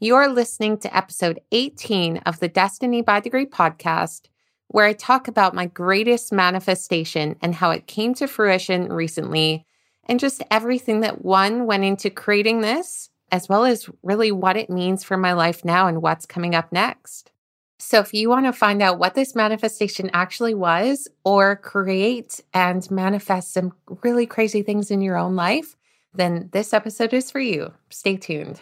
You're 0.00 0.28
listening 0.28 0.78
to 0.78 0.94
episode 0.94 1.40
18 1.52 2.18
of 2.26 2.40
the 2.40 2.48
Destiny 2.48 3.00
by 3.00 3.20
Degree 3.20 3.46
podcast, 3.46 4.22
where 4.66 4.84
I 4.84 4.92
talk 4.92 5.28
about 5.28 5.54
my 5.54 5.66
greatest 5.66 6.32
manifestation 6.32 7.36
and 7.40 7.54
how 7.54 7.70
it 7.70 7.86
came 7.86 8.12
to 8.14 8.26
fruition 8.26 8.92
recently, 8.92 9.64
and 10.06 10.18
just 10.18 10.42
everything 10.50 11.00
that 11.00 11.24
one 11.24 11.66
went 11.66 11.84
into 11.84 12.10
creating 12.10 12.60
this, 12.60 13.08
as 13.30 13.48
well 13.48 13.64
as 13.64 13.88
really 14.02 14.32
what 14.32 14.56
it 14.56 14.68
means 14.68 15.04
for 15.04 15.16
my 15.16 15.32
life 15.32 15.64
now 15.64 15.86
and 15.86 16.02
what's 16.02 16.26
coming 16.26 16.56
up 16.56 16.72
next. 16.72 17.30
So, 17.78 18.00
if 18.00 18.12
you 18.12 18.28
want 18.28 18.46
to 18.46 18.52
find 18.52 18.82
out 18.82 18.98
what 18.98 19.14
this 19.14 19.36
manifestation 19.36 20.10
actually 20.12 20.54
was, 20.54 21.06
or 21.24 21.54
create 21.54 22.40
and 22.52 22.90
manifest 22.90 23.52
some 23.52 23.72
really 24.02 24.26
crazy 24.26 24.62
things 24.62 24.90
in 24.90 25.02
your 25.02 25.16
own 25.16 25.36
life, 25.36 25.76
then 26.12 26.48
this 26.52 26.74
episode 26.74 27.14
is 27.14 27.30
for 27.30 27.40
you. 27.40 27.72
Stay 27.90 28.16
tuned. 28.16 28.60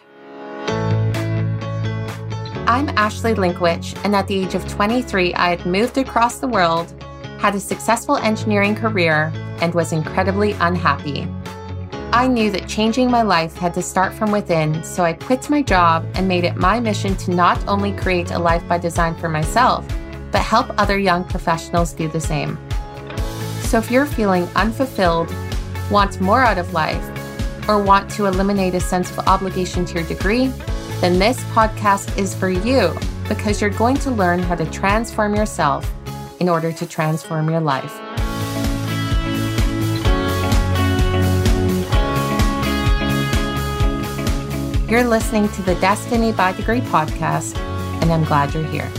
I'm 2.73 2.89
Ashley 2.97 3.35
Linkewich, 3.35 3.95
and 4.03 4.15
at 4.15 4.25
the 4.25 4.33
age 4.33 4.55
of 4.55 4.67
23, 4.67 5.35
I 5.35 5.49
had 5.49 5.63
moved 5.63 5.99
across 5.99 6.39
the 6.39 6.47
world, 6.47 6.91
had 7.37 7.53
a 7.53 7.59
successful 7.59 8.17
engineering 8.17 8.73
career, 8.73 9.31
and 9.61 9.75
was 9.75 9.93
incredibly 9.93 10.53
unhappy. 10.53 11.27
I 12.11 12.25
knew 12.25 12.49
that 12.49 12.67
changing 12.67 13.11
my 13.11 13.21
life 13.21 13.55
had 13.55 13.75
to 13.75 13.83
start 13.83 14.11
from 14.11 14.31
within, 14.31 14.83
so 14.83 15.03
I 15.03 15.13
quit 15.13 15.51
my 15.51 15.61
job 15.61 16.03
and 16.15 16.27
made 16.27 16.45
it 16.45 16.55
my 16.55 16.79
mission 16.79 17.15
to 17.17 17.29
not 17.29 17.63
only 17.67 17.91
create 17.95 18.31
a 18.31 18.39
life 18.39 18.67
by 18.67 18.79
design 18.79 19.13
for 19.17 19.29
myself, 19.29 19.85
but 20.31 20.41
help 20.41 20.71
other 20.79 20.97
young 20.97 21.25
professionals 21.25 21.93
do 21.93 22.07
the 22.07 22.19
same. 22.19 22.57
So 23.65 23.77
if 23.77 23.91
you're 23.91 24.07
feeling 24.07 24.47
unfulfilled, 24.55 25.31
want 25.91 26.19
more 26.19 26.41
out 26.41 26.57
of 26.57 26.73
life, 26.73 27.07
or 27.69 27.83
want 27.83 28.09
to 28.13 28.25
eliminate 28.25 28.73
a 28.73 28.79
sense 28.79 29.11
of 29.11 29.19
obligation 29.27 29.85
to 29.85 29.93
your 29.93 30.07
degree, 30.07 30.51
then 31.01 31.19
this 31.19 31.39
podcast 31.55 32.17
is 32.17 32.33
for 32.35 32.49
you 32.49 32.97
because 33.27 33.61
you're 33.61 33.69
going 33.69 33.97
to 33.97 34.11
learn 34.11 34.39
how 34.39 34.55
to 34.55 34.69
transform 34.71 35.35
yourself 35.35 35.91
in 36.39 36.49
order 36.49 36.71
to 36.71 36.85
transform 36.85 37.49
your 37.49 37.59
life. 37.59 37.99
You're 44.89 45.05
listening 45.05 45.49
to 45.49 45.61
the 45.63 45.75
Destiny 45.81 46.31
by 46.31 46.51
Degree 46.51 46.81
podcast, 46.81 47.57
and 48.01 48.11
I'm 48.11 48.23
glad 48.25 48.53
you're 48.53 48.63
here. 48.65 48.91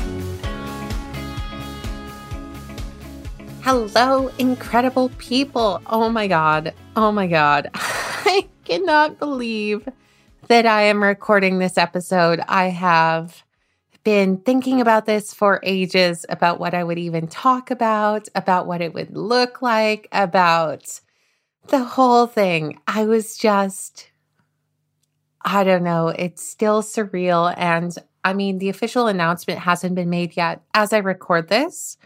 Hello, 3.63 4.29
incredible 4.39 5.09
people. 5.19 5.81
Oh 5.87 6.11
my 6.11 6.27
God. 6.27 6.75
Oh 6.97 7.13
my 7.13 7.27
God. 7.27 7.71
I 7.75 8.47
cannot 8.65 9.19
believe 9.19 9.89
that 10.49 10.67
I 10.67 10.83
am 10.83 11.03
recording 11.03 11.59
this 11.59 11.79
episode. 11.79 12.41
I 12.49 12.67
have 12.67 13.45
been 14.03 14.37
thinking 14.39 14.81
about 14.81 15.07
this 15.07 15.33
for 15.33 15.61
ages 15.63 16.27
about 16.29 16.61
what 16.61 16.75
I 16.75 16.85
would 16.85 16.99
even 16.99 17.27
talk 17.27 17.71
about, 17.71 18.29
about 18.35 18.67
what 18.67 18.83
it 18.83 18.93
would 18.93 19.17
look 19.17 19.63
like, 19.63 20.09
about 20.13 21.01
the 21.69 21.83
whole 21.83 22.27
thing. 22.27 22.79
I 22.87 23.07
was 23.07 23.39
just 23.39 24.11
I 25.47 25.63
don't 25.63 25.85
know. 25.85 26.09
It's 26.09 26.43
still 26.43 26.83
surreal. 26.83 27.53
And 27.59 27.95
I 28.25 28.33
mean, 28.33 28.59
the 28.59 28.71
official 28.71 29.07
announcement 29.07 29.61
hasn't 29.61 29.95
been 29.95 30.09
made 30.09 30.37
yet 30.37 30.63
as 30.73 30.95
I 30.95 30.99
record 30.99 31.49
this, 31.49 31.99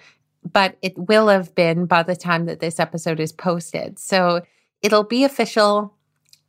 but 0.50 0.76
it 0.82 0.98
will 0.98 1.28
have 1.28 1.54
been 1.54 1.86
by 1.86 2.02
the 2.02 2.16
time 2.16 2.46
that 2.46 2.58
this 2.58 2.80
episode 2.80 3.20
is 3.20 3.30
posted. 3.30 3.98
So 4.00 4.42
it'll 4.82 5.04
be 5.04 5.22
official 5.22 5.94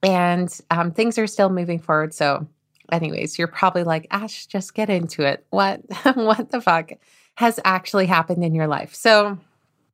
and 0.01 0.55
um, 0.71 0.91
things 0.91 1.17
are 1.17 1.27
still 1.27 1.49
moving 1.49 1.79
forward. 1.79 2.13
So, 2.13 2.47
anyways, 2.91 3.37
you're 3.37 3.47
probably 3.47 3.83
like, 3.83 4.07
Ash, 4.11 4.45
just 4.45 4.73
get 4.73 4.89
into 4.89 5.23
it. 5.23 5.45
What, 5.49 5.81
what 6.15 6.51
the 6.51 6.61
fuck 6.61 6.91
has 7.35 7.59
actually 7.63 8.05
happened 8.05 8.43
in 8.43 8.55
your 8.55 8.67
life? 8.67 8.95
So, 8.95 9.37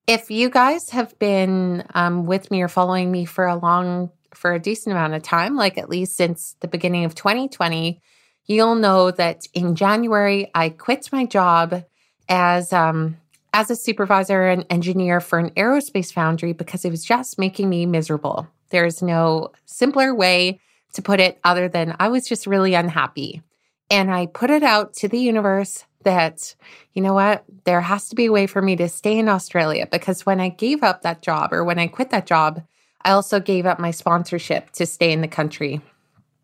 if 0.08 0.30
you 0.30 0.50
guys 0.50 0.92
have 0.92 1.18
been 1.18 1.84
um, 1.96 2.26
with 2.26 2.52
me 2.52 2.62
or 2.62 2.68
following 2.68 3.12
me 3.12 3.26
for 3.26 3.48
a 3.48 3.56
long 3.56 4.12
for 4.34 4.54
a 4.54 4.60
decent 4.60 4.92
amount 4.92 5.14
of 5.14 5.24
time, 5.24 5.56
like 5.56 5.78
at 5.78 5.90
least 5.90 6.16
since 6.16 6.56
the 6.60 6.68
beginning 6.68 7.06
of 7.06 7.16
2020, 7.16 8.02
you'll 8.46 8.76
know 8.76 9.10
that 9.12 9.48
in 9.54 9.76
January 9.76 10.52
I 10.54 10.70
quit 10.70 11.10
my 11.12 11.26
job 11.26 11.84
as 12.30 12.72
um, 12.74 13.18
as 13.54 13.72
a 13.72 13.76
supervisor 13.76 14.44
and 14.44 14.66
engineer 14.70 15.22
for 15.22 15.40
an 15.40 15.50
aerospace 15.52 16.14
foundry 16.14 16.54
because 16.54 16.86
it 16.86 16.92
was 16.92 17.04
just 17.04 17.40
making 17.40 17.70
me 17.70 17.86
miserable. 17.86 18.48
There's 18.70 19.02
no 19.02 19.52
simpler 19.66 20.14
way 20.14 20.60
to 20.94 21.02
put 21.02 21.20
it 21.20 21.40
other 21.44 21.68
than 21.68 21.96
I 22.00 22.08
was 22.08 22.28
just 22.28 22.48
really 22.48 22.74
unhappy. 22.74 23.42
And 23.90 24.12
I 24.12 24.26
put 24.26 24.50
it 24.50 24.64
out 24.64 24.94
to 24.96 25.08
the 25.08 25.20
universe 25.20 25.86
that, 26.04 26.56
you 26.94 27.02
know 27.02 27.14
what, 27.14 27.44
there 27.66 27.82
has 27.82 28.10
to 28.10 28.16
be 28.16 28.26
a 28.26 28.32
way 28.32 28.48
for 28.48 28.62
me 28.62 28.76
to 28.78 28.88
stay 28.88 29.18
in 29.18 29.30
Australia 29.30 29.88
because 29.92 30.26
when 30.26 30.40
I 30.40 30.50
gave 30.50 30.84
up 30.84 31.02
that 31.02 31.22
job 31.22 31.52
or 31.52 31.64
when 31.64 31.80
I 31.80 31.88
quit 31.88 32.10
that 32.12 32.26
job, 32.26 32.64
I 33.04 33.12
also 33.12 33.40
gave 33.40 33.66
up 33.66 33.80
my 33.80 33.92
sponsorship 33.92 34.72
to 34.72 34.86
stay 34.86 35.12
in 35.12 35.22
the 35.22 35.28
country. 35.28 35.82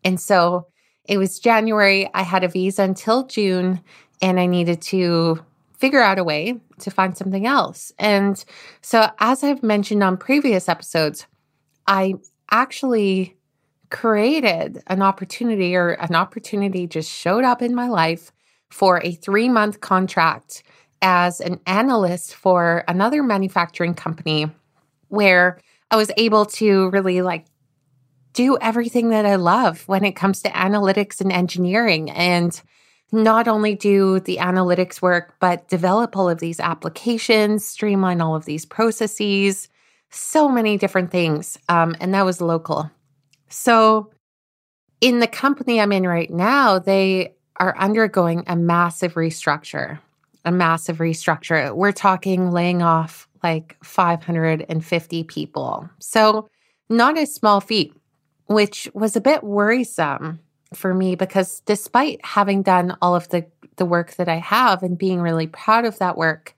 And 0.04 0.20
so 0.20 0.66
it 1.04 1.18
was 1.18 1.40
January. 1.40 2.08
I 2.14 2.22
had 2.22 2.44
a 2.44 2.48
visa 2.48 2.82
until 2.82 3.26
June, 3.26 3.80
and 4.20 4.38
I 4.38 4.46
needed 4.46 4.80
to 4.82 5.44
figure 5.76 6.00
out 6.00 6.18
a 6.18 6.24
way 6.24 6.60
to 6.78 6.90
find 6.90 7.16
something 7.16 7.46
else. 7.46 7.92
And 7.98 8.42
so, 8.82 9.10
as 9.18 9.42
I've 9.42 9.64
mentioned 9.64 10.04
on 10.04 10.16
previous 10.16 10.68
episodes, 10.68 11.26
I 11.86 12.14
actually 12.50 13.36
created 13.90 14.82
an 14.86 15.02
opportunity, 15.02 15.76
or 15.76 15.90
an 15.90 16.14
opportunity 16.14 16.86
just 16.86 17.10
showed 17.10 17.44
up 17.44 17.60
in 17.62 17.74
my 17.74 17.88
life 17.88 18.32
for 18.70 19.00
a 19.04 19.12
three 19.12 19.48
month 19.48 19.80
contract 19.80 20.62
as 21.02 21.40
an 21.40 21.60
analyst 21.66 22.34
for 22.34 22.84
another 22.88 23.22
manufacturing 23.22 23.94
company 23.94 24.50
where 25.08 25.60
I 25.90 25.96
was 25.96 26.10
able 26.16 26.46
to 26.46 26.88
really 26.90 27.20
like 27.20 27.44
do 28.32 28.56
everything 28.60 29.10
that 29.10 29.26
I 29.26 29.34
love 29.34 29.86
when 29.88 30.04
it 30.04 30.12
comes 30.12 30.40
to 30.42 30.50
analytics 30.50 31.20
and 31.20 31.30
engineering 31.30 32.10
and 32.10 32.60
not 33.10 33.46
only 33.46 33.74
do 33.74 34.20
the 34.20 34.38
analytics 34.38 35.02
work, 35.02 35.34
but 35.38 35.68
develop 35.68 36.16
all 36.16 36.30
of 36.30 36.38
these 36.38 36.58
applications, 36.58 37.62
streamline 37.66 38.22
all 38.22 38.34
of 38.34 38.46
these 38.46 38.64
processes, 38.64 39.68
so 40.12 40.48
many 40.48 40.76
different 40.76 41.10
things. 41.10 41.58
Um, 41.68 41.96
and 42.00 42.14
that 42.14 42.24
was 42.24 42.40
local. 42.40 42.90
So, 43.48 44.10
in 45.00 45.18
the 45.18 45.26
company 45.26 45.80
I'm 45.80 45.92
in 45.92 46.06
right 46.06 46.30
now, 46.30 46.78
they 46.78 47.34
are 47.56 47.76
undergoing 47.76 48.44
a 48.46 48.54
massive 48.54 49.14
restructure, 49.14 49.98
a 50.44 50.52
massive 50.52 50.98
restructure. 50.98 51.74
We're 51.74 51.92
talking 51.92 52.52
laying 52.52 52.82
off 52.82 53.28
like 53.42 53.76
550 53.82 55.24
people. 55.24 55.90
So, 55.98 56.48
not 56.88 57.18
a 57.18 57.26
small 57.26 57.60
feat, 57.60 57.94
which 58.46 58.88
was 58.94 59.16
a 59.16 59.20
bit 59.20 59.42
worrisome 59.42 60.40
for 60.74 60.94
me 60.94 61.14
because 61.14 61.60
despite 61.60 62.24
having 62.24 62.62
done 62.62 62.96
all 63.02 63.14
of 63.14 63.28
the, 63.28 63.46
the 63.76 63.84
work 63.84 64.14
that 64.16 64.28
I 64.28 64.36
have 64.36 64.82
and 64.82 64.96
being 64.96 65.20
really 65.20 65.46
proud 65.46 65.84
of 65.84 65.98
that 65.98 66.16
work, 66.16 66.54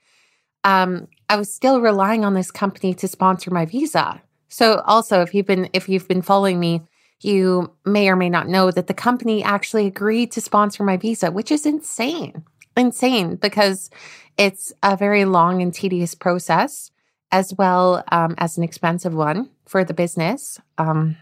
um, 0.65 1.09
I 1.29 1.37
was 1.37 1.53
still 1.53 1.81
relying 1.81 2.25
on 2.25 2.35
this 2.35 2.51
company 2.51 2.95
to 2.95 3.09
sponsor 3.09 3.51
my 3.51 3.65
visa. 3.65 4.23
So 4.49 4.83
also 4.87 5.23
if 5.23 5.35
you've 5.35 5.47
been 5.47 5.69
if 5.73 5.89
you've 5.89 6.09
been 6.09 6.23
following 6.23 6.61
me, 6.61 6.83
you 7.21 7.73
may 7.85 8.09
or 8.09 8.17
may 8.17 8.29
not 8.29 8.49
know 8.49 8.71
that 8.71 8.87
the 8.87 8.95
company 8.95 9.43
actually 9.43 9.87
agreed 9.87 10.31
to 10.33 10.41
sponsor 10.41 10.84
my 10.84 10.97
visa, 10.97 11.31
which 11.31 11.51
is 11.51 11.67
insane. 11.67 12.45
Insane 12.77 13.37
because 13.37 13.91
it's 14.37 14.73
a 14.83 14.97
very 14.97 15.25
long 15.25 15.63
and 15.63 15.73
tedious 15.73 16.15
process, 16.15 16.91
as 17.31 17.55
well 17.55 18.05
um, 18.13 18.34
as 18.39 18.59
an 18.59 18.65
expensive 18.65 19.15
one 19.15 19.51
for 19.67 19.84
the 19.84 19.95
business. 19.95 20.61
Um, 20.77 21.17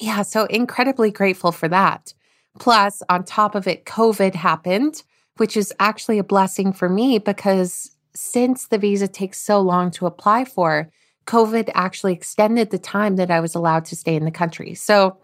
yeah, 0.00 0.22
so 0.22 0.44
incredibly 0.44 1.10
grateful 1.10 1.52
for 1.52 1.68
that. 1.68 2.14
Plus, 2.58 3.02
on 3.08 3.24
top 3.24 3.54
of 3.54 3.66
it, 3.66 3.84
COVID 3.84 4.34
happened, 4.34 5.02
which 5.36 5.56
is 5.56 5.72
actually 5.78 6.18
a 6.18 6.24
blessing 6.24 6.72
for 6.72 6.88
me 6.88 7.18
because 7.18 7.94
since 8.18 8.66
the 8.66 8.78
visa 8.78 9.06
takes 9.06 9.38
so 9.38 9.60
long 9.60 9.92
to 9.92 10.04
apply 10.04 10.44
for, 10.44 10.90
COVID 11.26 11.70
actually 11.74 12.12
extended 12.12 12.70
the 12.70 12.78
time 12.78 13.14
that 13.16 13.30
I 13.30 13.38
was 13.38 13.54
allowed 13.54 13.84
to 13.86 13.96
stay 13.96 14.16
in 14.16 14.24
the 14.24 14.32
country. 14.32 14.74
So, 14.74 15.18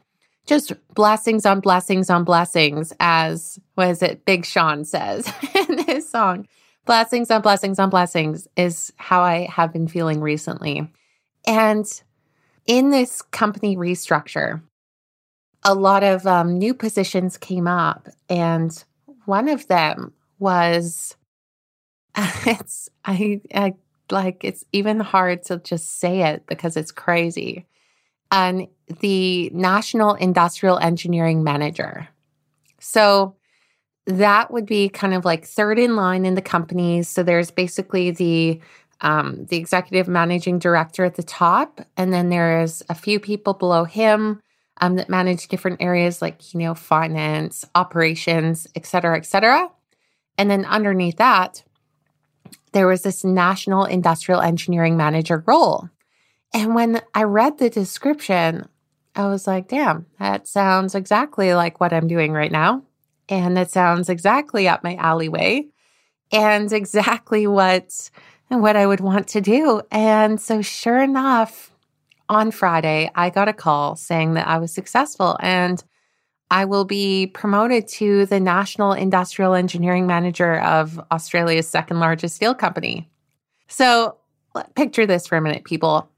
just 0.46 0.72
blessings 0.94 1.44
on 1.46 1.60
blessings 1.60 2.10
on 2.10 2.22
blessings, 2.22 2.92
as 3.00 3.58
was 3.76 4.02
it 4.02 4.24
Big 4.26 4.44
Sean 4.44 4.84
says 4.84 5.32
in 5.68 5.78
his 5.78 6.08
song. 6.08 6.46
Blessings 6.84 7.30
on 7.30 7.40
blessings 7.40 7.78
on 7.78 7.88
blessings 7.88 8.46
is 8.56 8.92
how 8.96 9.22
I 9.22 9.48
have 9.50 9.72
been 9.72 9.88
feeling 9.88 10.20
recently. 10.20 10.92
And 11.46 11.86
in 12.66 12.90
this 12.90 13.22
company 13.22 13.76
restructure, 13.76 14.62
a 15.64 15.74
lot 15.74 16.04
of 16.04 16.26
um, 16.26 16.58
new 16.58 16.74
positions 16.74 17.38
came 17.38 17.66
up. 17.66 18.08
And 18.28 18.84
one 19.24 19.48
of 19.48 19.66
them 19.66 20.12
was 20.38 21.16
it's, 22.46 22.88
I, 23.04 23.40
I 23.54 23.74
like, 24.10 24.44
it's 24.44 24.64
even 24.72 25.00
hard 25.00 25.44
to 25.44 25.58
just 25.58 25.98
say 25.98 26.22
it 26.22 26.46
because 26.46 26.76
it's 26.76 26.92
crazy. 26.92 27.66
And 28.30 28.68
the 29.00 29.50
National 29.50 30.14
Industrial 30.14 30.78
Engineering 30.78 31.44
Manager. 31.44 32.08
So, 32.80 33.36
that 34.06 34.50
would 34.50 34.66
be 34.66 34.88
kind 34.88 35.14
of 35.14 35.24
like 35.24 35.44
third 35.46 35.78
in 35.78 35.96
line 35.96 36.26
in 36.26 36.34
the 36.34 36.42
company. 36.42 37.02
So 37.02 37.22
there's 37.22 37.50
basically 37.50 38.10
the 38.10 38.60
um, 39.00 39.46
the 39.46 39.56
executive 39.56 40.08
managing 40.08 40.58
director 40.58 41.04
at 41.04 41.16
the 41.16 41.22
top, 41.22 41.80
and 41.96 42.12
then 42.12 42.30
there's 42.30 42.82
a 42.88 42.94
few 42.94 43.18
people 43.18 43.52
below 43.52 43.84
him 43.84 44.40
um, 44.80 44.96
that 44.96 45.08
manage 45.08 45.48
different 45.48 45.82
areas 45.82 46.22
like 46.22 46.54
you 46.54 46.60
know 46.60 46.74
finance, 46.74 47.64
operations, 47.74 48.66
et 48.74 48.86
cetera, 48.86 49.16
et 49.16 49.26
cetera. 49.26 49.68
And 50.38 50.50
then 50.50 50.64
underneath 50.64 51.16
that, 51.16 51.63
there 52.72 52.86
was 52.86 53.02
this 53.02 53.24
national 53.24 53.84
industrial 53.84 54.40
engineering 54.40 54.96
manager 54.96 55.42
role. 55.46 55.88
And 56.52 56.74
when 56.74 57.00
I 57.14 57.24
read 57.24 57.58
the 57.58 57.70
description, 57.70 58.68
I 59.16 59.28
was 59.28 59.46
like, 59.46 59.68
damn, 59.68 60.06
that 60.18 60.46
sounds 60.46 60.94
exactly 60.94 61.54
like 61.54 61.80
what 61.80 61.92
I'm 61.92 62.08
doing 62.08 62.32
right 62.32 62.52
now. 62.52 62.82
And 63.28 63.56
it 63.58 63.70
sounds 63.70 64.08
exactly 64.08 64.68
up 64.68 64.84
my 64.84 64.96
alleyway 64.96 65.66
and 66.32 66.72
exactly 66.72 67.46
what 67.46 68.10
what 68.48 68.76
I 68.76 68.86
would 68.86 69.00
want 69.00 69.28
to 69.28 69.40
do. 69.40 69.82
And 69.90 70.40
so 70.40 70.62
sure 70.62 71.02
enough, 71.02 71.72
on 72.28 72.50
Friday, 72.50 73.10
I 73.14 73.30
got 73.30 73.48
a 73.48 73.52
call 73.52 73.96
saying 73.96 74.34
that 74.34 74.46
I 74.46 74.58
was 74.58 74.72
successful 74.72 75.36
and 75.40 75.82
I 76.54 76.66
will 76.66 76.84
be 76.84 77.26
promoted 77.26 77.88
to 77.88 78.26
the 78.26 78.38
National 78.38 78.92
Industrial 78.92 79.54
Engineering 79.54 80.06
Manager 80.06 80.60
of 80.60 81.00
Australia's 81.10 81.66
second 81.66 81.98
largest 81.98 82.36
steel 82.36 82.54
company. 82.54 83.10
So, 83.66 84.18
picture 84.76 85.04
this 85.04 85.26
for 85.26 85.36
a 85.36 85.40
minute, 85.40 85.64
people. 85.64 86.08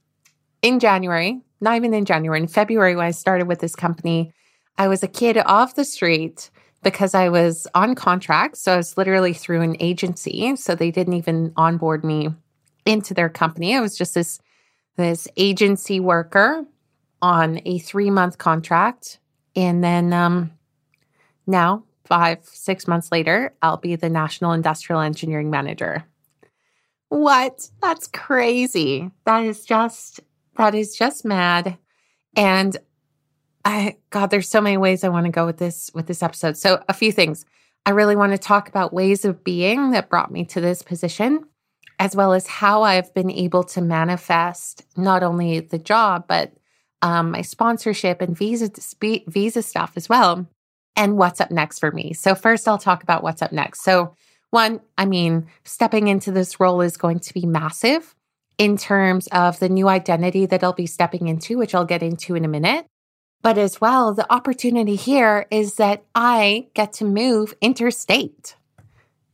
In 0.61 0.79
January, 0.79 1.41
not 1.63 1.77
even 1.77 1.95
in 1.95 2.05
January, 2.05 2.39
in 2.39 2.49
February, 2.49 2.95
when 2.95 3.07
I 3.07 3.13
started 3.13 3.49
with 3.49 3.61
this 3.61 3.75
company, 3.75 4.31
I 4.77 4.89
was 4.89 5.03
a 5.03 5.09
kid 5.09 5.39
off 5.39 5.75
the 5.75 5.87
street 5.87 6.51
because 6.83 7.15
I 7.15 7.31
was 7.31 7.67
on 7.75 7.95
contract. 7.95 8.59
So 8.59 8.75
I 8.75 8.77
was 8.77 8.99
literally 8.99 9.33
through 9.33 9.63
an 9.63 9.79
agency. 9.81 10.55
So 10.57 10.75
they 10.75 10.91
didn't 10.91 11.15
even 11.15 11.55
onboard 11.57 12.05
me 12.05 12.29
into 12.85 13.15
their 13.15 13.31
company. 13.31 13.75
I 13.75 13.81
was 13.81 13.97
just 13.97 14.13
this, 14.13 14.39
this 14.97 15.29
agency 15.39 15.99
worker 15.99 16.67
on 17.23 17.63
a 17.65 17.79
three 17.79 18.11
month 18.11 18.37
contract. 18.37 19.19
And 19.57 19.83
then 19.83 20.13
um, 20.13 20.53
now, 21.47 21.83
five, 22.05 22.45
six 22.45 22.87
months 22.87 23.11
later, 23.11 23.55
I'll 23.63 23.79
be 23.79 23.97
the 23.97 24.11
National 24.11 24.53
Industrial 24.53 25.01
Engineering 25.01 25.51
Manager. 25.51 26.05
What? 27.09 27.71
That's 27.81 28.07
crazy. 28.07 29.11
That 29.25 29.45
is 29.45 29.65
just 29.65 30.21
that 30.57 30.75
is 30.75 30.97
just 30.97 31.25
mad. 31.25 31.79
And 32.35 32.77
I 33.65 33.97
God, 34.11 34.31
there's 34.31 34.49
so 34.49 34.61
many 34.61 34.77
ways 34.77 35.05
I 35.05 35.09
want 35.09 35.27
to 35.27 35.33
go 35.33 35.47
with 35.47 35.59
this 35.59 35.91
with 35.95 36.07
this 36.07 36.23
episode. 36.23 36.57
So 36.57 36.83
a 36.89 36.95
few 36.95 37.13
things. 37.13 37.45
I 37.85 37.91
really 37.91 38.17
want 38.17 38.33
to 38.33 38.39
talk 38.39 38.69
about 38.69 38.93
ways 38.93 39.25
of 39.25 39.45
being 39.45 39.93
that 39.93 40.11
brought 40.11 40.33
me 40.33 40.45
to 40.47 40.61
this 40.61 40.83
position, 40.83 41.45
as 42.01 42.17
well 42.17 42.33
as 42.33 42.49
how 42.49 42.83
I've 42.83 43.15
been 43.15 43.31
able 43.31 43.63
to 43.65 43.81
manifest 43.81 44.85
not 44.97 45.23
only 45.23 45.61
the 45.61 45.79
job, 45.79 46.25
but 46.27 46.53
um, 47.07 47.31
my 47.31 47.43
sponsorship 47.43 48.21
and 48.21 48.37
visa 48.37 48.69
visa 49.29 49.63
stuff 49.63 49.93
as 49.95 50.09
well, 50.09 50.45
and 50.97 51.17
what's 51.17 51.41
up 51.41 51.53
next 51.53 51.79
for 51.79 51.93
me. 51.93 52.13
So 52.13 52.35
first, 52.35 52.67
I'll 52.67 52.79
talk 52.79 53.05
about 53.05 53.23
what's 53.23 53.43
up 53.43 53.53
next. 53.53 53.85
So 53.85 54.17
one, 54.51 54.81
I 54.99 55.07
mean, 55.07 55.47
stepping 55.65 56.09
into 56.09 56.33
this 56.33 56.59
role 56.59 56.81
is 56.81 56.97
going 56.97 57.21
to 57.21 57.33
be 57.33 57.47
massive 57.47 58.17
in 58.59 58.77
terms 58.77 59.29
of 59.29 59.61
the 59.61 59.69
new 59.69 59.87
identity 59.87 60.47
that 60.47 60.65
I'll 60.65 60.73
be 60.73 60.87
stepping 60.87 61.29
into, 61.29 61.59
which 61.59 61.77
I'll 61.77 61.85
get 61.85 62.03
into 62.03 62.35
in 62.35 62.45
a 62.45 62.49
minute. 62.49 62.87
But 63.41 63.57
as 63.57 63.81
well, 63.81 64.13
the 64.13 64.31
opportunity 64.33 64.97
here 64.97 65.47
is 65.53 65.77
that 65.77 66.03
I 66.13 66.67
get 66.75 66.93
to 66.95 67.05
move 67.05 67.55
interstate. 67.61 68.57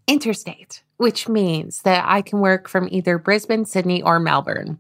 Interstate, 0.07 0.83
which 0.99 1.27
means 1.27 1.81
that 1.83 2.05
I 2.07 2.21
can 2.21 2.41
work 2.41 2.69
from 2.69 2.89
either 2.91 3.17
Brisbane, 3.17 3.65
Sydney, 3.65 4.03
or 4.03 4.21
Melbourne. 4.21 4.79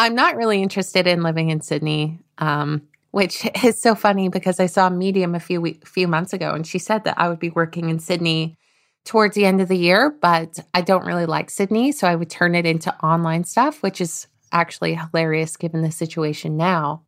I'm 0.00 0.14
not 0.14 0.36
really 0.36 0.62
interested 0.62 1.06
in 1.06 1.22
living 1.22 1.50
in 1.50 1.60
Sydney, 1.60 2.20
um, 2.40 2.82
which 3.12 3.48
is 3.64 3.80
so 3.80 3.94
funny 3.94 4.28
because 4.28 4.60
I 4.60 4.66
saw 4.66 4.88
Medium 4.90 5.34
a 5.34 5.40
few 5.40 5.60
week, 5.60 5.86
few 5.86 6.08
months 6.08 6.32
ago, 6.32 6.52
and 6.52 6.66
she 6.66 6.78
said 6.78 7.04
that 7.04 7.18
I 7.18 7.28
would 7.28 7.38
be 7.38 7.50
working 7.50 7.88
in 7.88 7.98
Sydney 7.98 8.56
towards 9.04 9.34
the 9.34 9.46
end 9.46 9.60
of 9.60 9.68
the 9.68 9.76
year, 9.76 10.14
but 10.20 10.58
I 10.74 10.82
don't 10.82 11.06
really 11.06 11.26
like 11.26 11.50
Sydney. 11.50 11.92
So 11.92 12.06
I 12.06 12.16
would 12.16 12.30
turn 12.30 12.54
it 12.54 12.66
into 12.66 12.94
online 13.04 13.44
stuff, 13.44 13.82
which 13.82 14.00
is 14.00 14.26
actually 14.52 14.94
hilarious 14.94 15.56
given 15.56 15.82
the 15.82 15.92
situation 15.92 16.56
now 16.56 17.02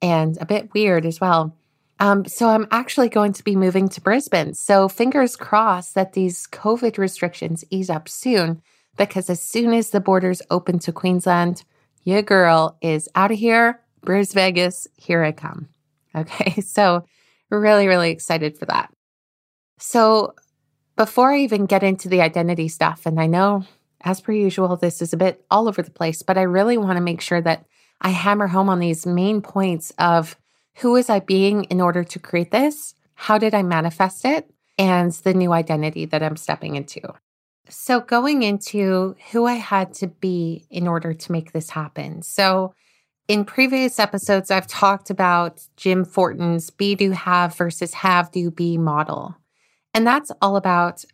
and 0.00 0.38
a 0.40 0.46
bit 0.46 0.72
weird 0.74 1.06
as 1.06 1.20
well. 1.20 1.56
Um, 2.00 2.24
so 2.24 2.48
I'm 2.48 2.68
actually 2.70 3.08
going 3.08 3.32
to 3.34 3.44
be 3.44 3.56
moving 3.56 3.88
to 3.90 4.00
Brisbane. 4.00 4.54
So 4.54 4.88
fingers 4.88 5.36
crossed 5.36 5.94
that 5.94 6.12
these 6.12 6.46
COVID 6.46 6.96
restrictions 6.96 7.64
ease 7.70 7.90
up 7.90 8.08
soon, 8.08 8.62
because 8.96 9.28
as 9.28 9.42
soon 9.42 9.72
as 9.72 9.90
the 9.90 10.00
borders 10.00 10.40
open 10.50 10.78
to 10.80 10.92
Queensland, 10.92 11.64
your 12.04 12.22
girl 12.22 12.78
is 12.80 13.08
out 13.14 13.32
of 13.32 13.38
here. 13.38 13.80
Bris 14.02 14.32
Vegas, 14.32 14.86
here 14.96 15.22
I 15.22 15.32
come. 15.32 15.68
Okay, 16.14 16.60
so 16.60 17.04
really, 17.50 17.86
really 17.86 18.10
excited 18.10 18.58
for 18.58 18.66
that. 18.66 18.92
So 19.78 20.34
before 20.96 21.32
I 21.32 21.38
even 21.40 21.66
get 21.66 21.82
into 21.82 22.08
the 22.08 22.20
identity 22.20 22.68
stuff, 22.68 23.06
and 23.06 23.20
I 23.20 23.26
know 23.26 23.64
as 24.02 24.20
per 24.20 24.32
usual, 24.32 24.76
this 24.76 25.02
is 25.02 25.12
a 25.12 25.16
bit 25.16 25.44
all 25.50 25.68
over 25.68 25.82
the 25.82 25.90
place, 25.90 26.22
but 26.22 26.38
I 26.38 26.42
really 26.42 26.78
want 26.78 26.96
to 26.96 27.02
make 27.02 27.20
sure 27.20 27.40
that 27.40 27.64
I 28.00 28.10
hammer 28.10 28.46
home 28.46 28.68
on 28.68 28.78
these 28.78 29.06
main 29.06 29.42
points 29.42 29.92
of 29.98 30.36
who 30.76 30.92
was 30.92 31.10
I 31.10 31.20
being 31.20 31.64
in 31.64 31.80
order 31.80 32.04
to 32.04 32.18
create 32.18 32.52
this? 32.52 32.94
How 33.14 33.38
did 33.38 33.54
I 33.54 33.62
manifest 33.62 34.24
it? 34.24 34.48
And 34.78 35.10
the 35.12 35.34
new 35.34 35.52
identity 35.52 36.04
that 36.06 36.22
I'm 36.22 36.36
stepping 36.36 36.76
into. 36.76 37.00
So, 37.68 38.00
going 38.00 38.44
into 38.44 39.16
who 39.32 39.44
I 39.44 39.54
had 39.54 39.92
to 39.94 40.06
be 40.06 40.66
in 40.70 40.86
order 40.86 41.12
to 41.12 41.32
make 41.32 41.52
this 41.52 41.70
happen. 41.70 42.22
So, 42.22 42.74
in 43.28 43.44
previous 43.44 43.98
episodes, 43.98 44.50
I've 44.50 44.66
talked 44.66 45.10
about 45.10 45.60
Jim 45.76 46.04
Fortin's 46.04 46.70
be, 46.70 46.94
do, 46.94 47.10
have 47.12 47.54
versus 47.54 47.92
have, 47.94 48.32
do, 48.32 48.50
be 48.50 48.78
model. 48.78 49.36
And 49.92 50.06
that's 50.06 50.32
all 50.40 50.56
about 50.56 51.04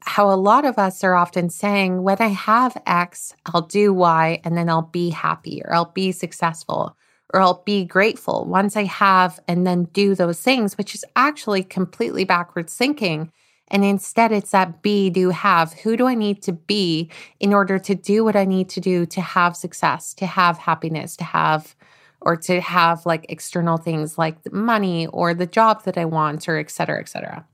how 0.00 0.30
a 0.30 0.36
lot 0.36 0.64
of 0.64 0.78
us 0.78 1.04
are 1.04 1.14
often 1.14 1.50
saying, 1.50 2.02
when 2.02 2.16
I 2.20 2.28
have 2.28 2.80
X, 2.86 3.34
I'll 3.46 3.62
do 3.62 3.92
Y, 3.92 4.40
and 4.44 4.56
then 4.56 4.70
I'll 4.70 4.82
be 4.82 5.10
happy 5.10 5.60
or 5.62 5.74
I'll 5.74 5.92
be 5.92 6.10
successful 6.12 6.96
or 7.34 7.42
I'll 7.42 7.62
be 7.66 7.84
grateful 7.84 8.46
once 8.46 8.74
I 8.74 8.84
have 8.84 9.38
and 9.46 9.66
then 9.66 9.84
do 9.92 10.14
those 10.14 10.40
things, 10.40 10.78
which 10.78 10.94
is 10.94 11.04
actually 11.14 11.62
completely 11.62 12.24
backwards 12.24 12.74
thinking. 12.74 13.30
And 13.70 13.84
instead, 13.84 14.32
it's 14.32 14.50
that 14.52 14.82
be, 14.82 15.10
do, 15.10 15.30
have. 15.30 15.72
Who 15.74 15.96
do 15.96 16.06
I 16.06 16.14
need 16.14 16.42
to 16.42 16.52
be 16.52 17.10
in 17.38 17.52
order 17.52 17.78
to 17.78 17.94
do 17.94 18.24
what 18.24 18.36
I 18.36 18.44
need 18.44 18.68
to 18.70 18.80
do 18.80 19.06
to 19.06 19.20
have 19.20 19.56
success, 19.56 20.14
to 20.14 20.26
have 20.26 20.58
happiness, 20.58 21.16
to 21.16 21.24
have, 21.24 21.76
or 22.20 22.36
to 22.36 22.60
have 22.60 23.04
like 23.06 23.26
external 23.28 23.76
things 23.76 24.18
like 24.18 24.52
money 24.52 25.06
or 25.08 25.34
the 25.34 25.46
job 25.46 25.84
that 25.84 25.98
I 25.98 26.06
want, 26.06 26.48
or 26.48 26.58
et 26.58 26.70
cetera, 26.70 26.98
et 27.00 27.08
cetera 27.08 27.46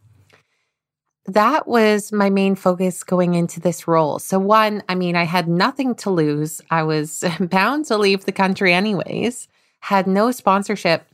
that 1.27 1.67
was 1.67 2.13
my 2.13 2.29
main 2.29 2.55
focus 2.55 3.03
going 3.03 3.35
into 3.35 3.61
this 3.61 3.89
role. 3.89 4.19
So, 4.19 4.39
one, 4.39 4.83
I 4.89 4.95
mean, 4.95 5.17
I 5.17 5.25
had 5.25 5.49
nothing 5.49 5.95
to 5.97 6.11
lose. 6.11 6.61
I 6.71 6.83
was 6.83 7.25
bound 7.41 7.87
to 7.87 7.97
leave 7.97 8.25
the 8.25 8.33
country 8.33 8.73
anyways, 8.73 9.49
had 9.81 10.07
no 10.07 10.31
sponsorship. 10.31 11.07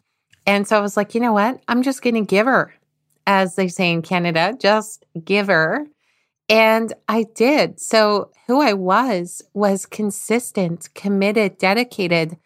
And 0.47 0.67
so 0.67 0.79
I 0.79 0.81
was 0.81 0.97
like, 0.97 1.15
you 1.15 1.21
know 1.21 1.33
what? 1.33 1.63
I'm 1.69 1.83
just 1.83 2.03
going 2.03 2.15
to 2.15 2.23
give 2.23 2.47
her, 2.47 2.75
as 3.27 3.55
they 3.55 3.69
say 3.69 3.93
in 3.93 4.03
Canada, 4.03 4.55
just 4.59 5.05
give 5.25 5.47
her. 5.49 5.87
And 6.49 6.93
I 7.09 7.25
did. 7.35 7.81
So, 7.81 8.31
who 8.47 8.61
I 8.61 8.73
was 8.73 9.43
was 9.55 9.87
consistent, 9.87 10.89
committed, 10.95 11.59
dedicated, 11.59 12.37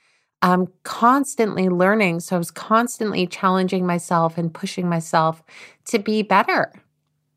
um, 0.42 0.68
constantly 0.82 1.70
learning. 1.70 2.20
So, 2.20 2.36
I 2.36 2.38
was 2.38 2.50
constantly 2.50 3.26
challenging 3.26 3.86
myself 3.86 4.36
and 4.36 4.52
pushing 4.52 4.88
myself 4.88 5.42
to 5.86 5.98
be 5.98 6.22
better 6.22 6.72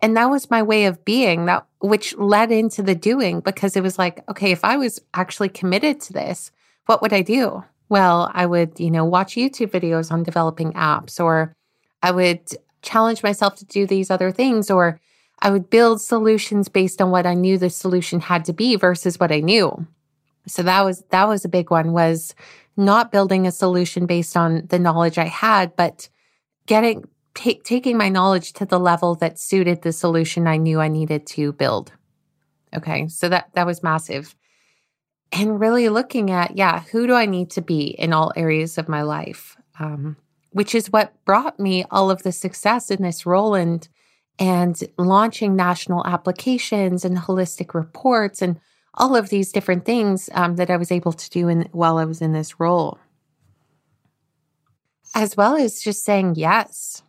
and 0.01 0.15
that 0.15 0.29
was 0.29 0.49
my 0.49 0.61
way 0.61 0.85
of 0.85 1.03
being 1.05 1.45
that 1.45 1.65
which 1.79 2.15
led 2.17 2.51
into 2.51 2.81
the 2.81 2.95
doing 2.95 3.39
because 3.39 3.75
it 3.75 3.83
was 3.83 3.97
like 3.97 4.23
okay 4.29 4.51
if 4.51 4.63
i 4.63 4.77
was 4.77 5.01
actually 5.13 5.49
committed 5.49 5.99
to 5.99 6.13
this 6.13 6.51
what 6.85 7.01
would 7.01 7.13
i 7.13 7.21
do 7.21 7.63
well 7.89 8.31
i 8.33 8.45
would 8.45 8.79
you 8.79 8.91
know 8.91 9.05
watch 9.05 9.35
youtube 9.35 9.71
videos 9.71 10.11
on 10.11 10.23
developing 10.23 10.71
apps 10.73 11.19
or 11.19 11.53
i 12.01 12.11
would 12.11 12.41
challenge 12.81 13.23
myself 13.23 13.55
to 13.55 13.65
do 13.65 13.85
these 13.85 14.11
other 14.11 14.31
things 14.31 14.69
or 14.69 14.99
i 15.41 15.49
would 15.49 15.69
build 15.69 16.01
solutions 16.01 16.69
based 16.69 17.01
on 17.01 17.11
what 17.11 17.25
i 17.25 17.33
knew 17.33 17.57
the 17.57 17.69
solution 17.69 18.19
had 18.19 18.45
to 18.45 18.53
be 18.53 18.75
versus 18.75 19.19
what 19.19 19.31
i 19.31 19.39
knew 19.39 19.85
so 20.45 20.63
that 20.63 20.83
was 20.83 21.03
that 21.09 21.27
was 21.27 21.43
a 21.43 21.49
big 21.49 21.71
one 21.71 21.91
was 21.91 22.35
not 22.75 23.11
building 23.11 23.47
a 23.47 23.51
solution 23.51 24.05
based 24.05 24.37
on 24.37 24.65
the 24.67 24.79
knowledge 24.79 25.17
i 25.17 25.25
had 25.25 25.75
but 25.75 26.09
getting 26.67 27.03
taking 27.37 27.97
my 27.97 28.09
knowledge 28.09 28.53
to 28.53 28.65
the 28.65 28.79
level 28.79 29.15
that 29.15 29.39
suited 29.39 29.81
the 29.81 29.93
solution 29.93 30.47
I 30.47 30.57
knew 30.57 30.79
I 30.79 30.87
needed 30.87 31.27
to 31.27 31.53
build. 31.53 31.91
Okay, 32.75 33.07
so 33.07 33.29
that 33.29 33.49
that 33.53 33.65
was 33.65 33.83
massive. 33.83 34.35
And 35.31 35.59
really 35.59 35.89
looking 35.89 36.31
at, 36.31 36.57
yeah, 36.57 36.81
who 36.91 37.05
do 37.05 37.13
I 37.13 37.25
need 37.25 37.51
to 37.51 37.61
be 37.61 37.87
in 37.87 38.13
all 38.13 38.31
areas 38.35 38.77
of 38.77 38.87
my 38.87 39.01
life? 39.01 39.57
Um, 39.79 40.15
which 40.57 40.73
is 40.73 40.91
what 40.91 41.13
brought 41.23 41.59
me 41.59 41.85
all 41.91 42.09
of 42.09 42.23
the 42.23 42.31
success 42.31 42.89
in 42.89 43.03
this 43.03 43.27
role 43.27 43.53
and 43.53 43.87
and 44.39 44.83
launching 44.97 45.55
national 45.55 46.03
applications 46.07 47.05
and 47.05 47.15
holistic 47.15 47.75
reports 47.75 48.41
and 48.41 48.59
all 48.95 49.15
of 49.15 49.29
these 49.29 49.51
different 49.51 49.85
things 49.85 50.31
um, 50.33 50.55
that 50.55 50.71
I 50.71 50.77
was 50.77 50.91
able 50.91 51.13
to 51.13 51.29
do 51.29 51.47
in, 51.47 51.69
while 51.73 51.99
I 51.99 52.05
was 52.05 52.23
in 52.23 52.33
this 52.33 52.59
role. 52.59 52.97
As 55.13 55.37
well 55.37 55.55
as 55.55 55.79
just 55.79 56.03
saying 56.03 56.33
yes, 56.37 57.03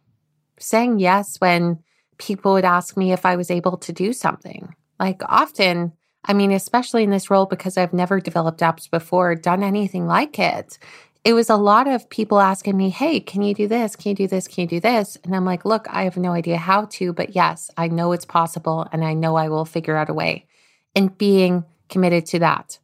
saying 0.58 0.98
yes 0.98 1.36
when 1.38 1.78
people 2.18 2.52
would 2.52 2.66
ask 2.66 2.98
me 2.98 3.12
if 3.12 3.24
I 3.24 3.36
was 3.36 3.50
able 3.50 3.78
to 3.78 3.94
do 3.94 4.12
something. 4.12 4.74
Like 5.00 5.22
often, 5.24 5.92
I 6.24 6.34
mean, 6.34 6.52
especially 6.52 7.04
in 7.04 7.10
this 7.10 7.30
role, 7.30 7.46
because 7.46 7.78
I've 7.78 7.94
never 7.94 8.20
developed 8.20 8.60
apps 8.60 8.90
before, 8.90 9.34
done 9.34 9.62
anything 9.62 10.06
like 10.06 10.38
it. 10.38 10.78
It 11.24 11.32
was 11.32 11.50
a 11.50 11.56
lot 11.56 11.86
of 11.86 12.08
people 12.08 12.40
asking 12.40 12.76
me, 12.76 12.90
Hey, 12.90 13.20
can 13.20 13.42
you 13.42 13.54
do 13.54 13.66
this? 13.68 13.96
Can 13.96 14.10
you 14.10 14.14
do 14.14 14.26
this? 14.28 14.48
Can 14.48 14.62
you 14.62 14.68
do 14.68 14.80
this? 14.80 15.16
And 15.24 15.34
I'm 15.34 15.44
like, 15.44 15.64
Look, 15.64 15.86
I 15.90 16.04
have 16.04 16.16
no 16.16 16.32
idea 16.32 16.56
how 16.56 16.86
to, 16.92 17.12
but 17.12 17.34
yes, 17.34 17.70
I 17.76 17.88
know 17.88 18.12
it's 18.12 18.24
possible 18.24 18.86
and 18.92 19.04
I 19.04 19.14
know 19.14 19.36
I 19.36 19.48
will 19.48 19.64
figure 19.64 19.96
out 19.96 20.10
a 20.10 20.14
way. 20.14 20.46
And 20.94 21.16
being 21.16 21.64
committed 21.88 22.26
to 22.26 22.38
that. 22.40 22.78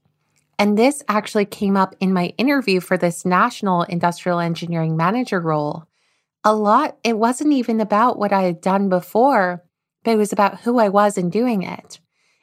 And 0.58 0.78
this 0.78 1.02
actually 1.08 1.46
came 1.46 1.76
up 1.76 1.94
in 2.00 2.12
my 2.12 2.26
interview 2.38 2.80
for 2.80 2.96
this 2.96 3.24
national 3.24 3.82
industrial 3.82 4.38
engineering 4.38 4.96
manager 4.96 5.40
role. 5.40 5.84
A 6.44 6.54
lot, 6.54 6.96
it 7.02 7.18
wasn't 7.18 7.52
even 7.52 7.80
about 7.80 8.18
what 8.18 8.32
I 8.32 8.42
had 8.42 8.60
done 8.60 8.88
before, 8.88 9.64
but 10.04 10.12
it 10.12 10.16
was 10.16 10.32
about 10.32 10.60
who 10.60 10.78
I 10.78 10.90
was 10.90 11.18
in 11.18 11.30
doing 11.30 11.62
it. 11.62 11.98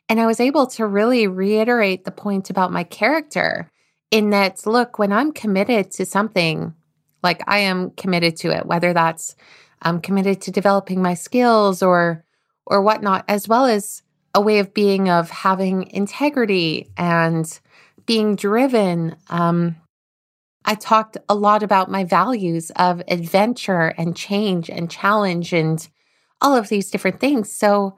And 0.10 0.20
I 0.20 0.26
was 0.26 0.42
able 0.42 0.68
to 0.68 0.86
really 0.86 1.28
reiterate 1.28 2.04
the 2.04 2.12
point 2.12 2.50
about 2.50 2.74
my 2.74 2.84
character 2.84 3.71
in 4.12 4.30
that, 4.32 4.68
look, 4.68 5.00
when 5.00 5.12
I'm 5.12 5.32
committed 5.32 5.92
to 5.92 6.06
something, 6.06 6.76
like 7.24 7.42
I 7.48 7.60
am 7.60 7.92
committed 7.92 8.36
to 8.38 8.56
it, 8.56 8.66
whether 8.66 8.94
that's 8.94 9.36
I'm 9.82 10.02
committed 10.02 10.42
to 10.42 10.52
developing 10.52 11.02
my 11.02 11.16
skills 11.16 11.82
or 11.82 12.24
or 12.66 12.82
whatnot, 12.82 13.26
as 13.28 13.48
well 13.48 13.66
as 13.66 14.04
a 14.34 14.42
way 14.42 14.60
of 14.60 14.74
being 14.74 15.10
of 15.10 15.30
having 15.30 15.90
integrity 15.92 16.92
and 16.98 17.60
being 18.06 18.36
driven. 18.36 19.16
Um, 19.30 19.78
I 20.64 20.76
talked 20.76 21.18
a 21.28 21.36
lot 21.36 21.64
about 21.64 21.90
my 21.90 22.04
values 22.04 22.70
of 22.76 23.02
adventure 23.08 23.94
and 23.98 24.16
change 24.16 24.70
and 24.70 24.92
challenge 24.92 25.54
and 25.54 25.88
all 26.40 26.56
of 26.56 26.70
these 26.70 26.92
different 26.92 27.20
things. 27.20 27.52
So 27.52 27.98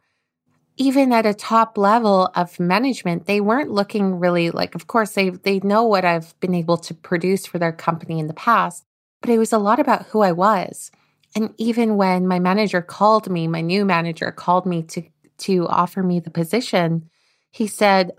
even 0.77 1.13
at 1.13 1.25
a 1.25 1.33
top 1.33 1.77
level 1.77 2.31
of 2.35 2.59
management, 2.59 3.25
they 3.25 3.39
weren't 3.39 3.71
looking 3.71 4.19
really 4.19 4.49
like, 4.49 4.73
of 4.75 4.87
course, 4.87 5.11
they, 5.11 5.29
they 5.29 5.59
know 5.59 5.83
what 5.83 6.05
I've 6.05 6.37
been 6.39 6.55
able 6.55 6.77
to 6.77 6.93
produce 6.93 7.45
for 7.45 7.59
their 7.59 7.71
company 7.71 8.19
in 8.19 8.27
the 8.27 8.33
past, 8.33 8.83
but 9.21 9.29
it 9.29 9.37
was 9.37 9.53
a 9.53 9.59
lot 9.59 9.79
about 9.79 10.07
who 10.07 10.21
I 10.21 10.31
was. 10.31 10.91
And 11.35 11.53
even 11.57 11.95
when 11.95 12.27
my 12.27 12.39
manager 12.39 12.81
called 12.81 13.29
me, 13.29 13.47
my 13.47 13.61
new 13.61 13.85
manager 13.85 14.31
called 14.31 14.65
me 14.65 14.83
to, 14.83 15.03
to 15.39 15.67
offer 15.67 16.01
me 16.01 16.19
the 16.19 16.31
position, 16.31 17.09
he 17.51 17.67
said, 17.67 18.11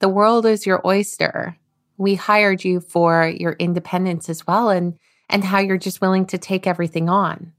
The 0.00 0.08
world 0.08 0.46
is 0.46 0.66
your 0.66 0.84
oyster. 0.86 1.56
We 1.98 2.14
hired 2.14 2.64
you 2.64 2.80
for 2.80 3.26
your 3.28 3.52
independence 3.52 4.28
as 4.28 4.46
well 4.46 4.70
and, 4.70 4.96
and 5.28 5.44
how 5.44 5.58
you're 5.60 5.78
just 5.78 6.00
willing 6.00 6.26
to 6.26 6.38
take 6.38 6.66
everything 6.66 7.08
on. 7.08 7.52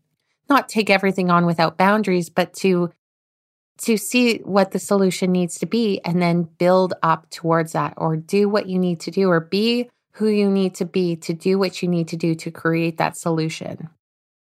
Not 0.50 0.68
take 0.68 0.90
everything 0.90 1.30
on 1.30 1.46
without 1.46 1.78
boundaries, 1.78 2.30
but 2.30 2.54
to 2.56 2.92
to 3.82 3.98
see 3.98 4.38
what 4.40 4.72
the 4.72 4.80
solution 4.80 5.32
needs 5.32 5.58
to 5.60 5.66
be 5.66 6.00
and 6.06 6.22
then 6.22 6.44
build 6.44 6.94
up 7.02 7.30
towards 7.30 7.74
that 7.74 7.94
or 7.98 8.16
do 8.16 8.48
what 8.48 8.68
you 8.68 8.78
need 8.78 9.00
to 9.00 9.12
do 9.12 9.30
or 9.30 9.40
be 9.40 9.90
who 10.14 10.28
you 10.28 10.50
need 10.50 10.76
to 10.76 10.86
be 10.86 11.16
to 11.16 11.34
do 11.34 11.58
what 11.58 11.82
you 11.82 11.88
need 11.88 12.08
to 12.10 12.18
do 12.18 12.36
to 12.36 12.52
create 12.52 12.98
that 12.98 13.18
solution. 13.18 13.90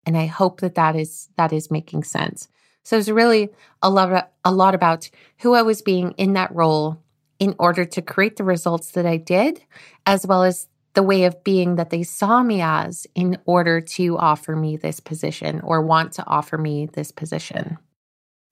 And 0.06 0.18
i 0.18 0.28
hope 0.28 0.62
that 0.62 0.76
that 0.76 0.96
is 0.96 1.30
that 1.38 1.52
is 1.52 1.72
making 1.72 2.04
sense. 2.04 2.48
So 2.84 2.98
it's 2.98 3.10
really 3.10 3.50
a 3.82 3.90
lot 3.90 4.32
a 4.44 4.52
lot 4.52 4.76
about 4.76 5.10
who 5.40 5.56
i 5.56 5.62
was 5.64 5.82
being 5.82 6.12
in 6.18 6.34
that 6.34 6.54
role 6.54 7.02
in 7.40 7.56
order 7.58 7.84
to 7.84 8.02
create 8.02 8.36
the 8.36 8.44
results 8.44 8.92
that 8.92 9.06
i 9.06 9.18
did 9.18 9.64
as 10.06 10.28
well 10.28 10.44
as 10.44 10.68
the 10.94 11.04
way 11.04 11.26
of 11.26 11.44
being 11.44 11.76
that 11.76 11.90
they 11.90 12.04
saw 12.04 12.42
me 12.42 12.62
as 12.62 13.06
in 13.16 13.38
order 13.46 13.82
to 13.82 14.18
offer 14.18 14.56
me 14.56 14.78
this 14.78 15.00
position 15.00 15.60
or 15.62 15.82
want 15.82 16.14
to 16.14 16.26
offer 16.28 16.58
me 16.58 16.86
this 16.86 17.12
position 17.12 17.78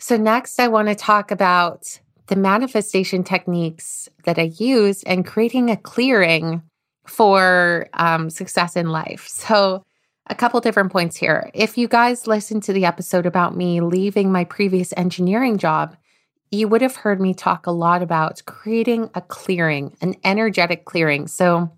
so, 0.03 0.17
next, 0.17 0.59
I 0.59 0.67
want 0.67 0.89
to 0.89 0.95
talk 0.95 1.31
about 1.31 1.97
the 2.27 2.35
manifestation 2.35 3.23
techniques 3.23 4.09
that 4.25 4.37
I 4.37 4.51
use 4.57 5.01
and 5.03 5.25
creating 5.25 5.69
a 5.69 5.77
clearing 5.77 6.61
for 7.07 7.87
um, 7.93 8.29
success 8.29 8.75
in 8.75 8.89
life. 8.89 9.25
So, 9.29 9.85
a 10.27 10.35
couple 10.35 10.59
different 10.59 10.91
points 10.91 11.15
here. 11.15 11.49
If 11.53 11.77
you 11.77 11.87
guys 11.87 12.27
listened 12.27 12.63
to 12.63 12.73
the 12.73 12.83
episode 12.83 13.25
about 13.25 13.55
me 13.55 13.79
leaving 13.79 14.29
my 14.29 14.43
previous 14.43 14.93
engineering 14.97 15.57
job, 15.57 15.95
you 16.51 16.67
would 16.67 16.81
have 16.81 16.97
heard 16.97 17.21
me 17.21 17.33
talk 17.33 17.65
a 17.65 17.71
lot 17.71 18.01
about 18.01 18.41
creating 18.45 19.09
a 19.15 19.21
clearing, 19.21 19.95
an 20.01 20.15
energetic 20.25 20.83
clearing. 20.83 21.27
So, 21.27 21.71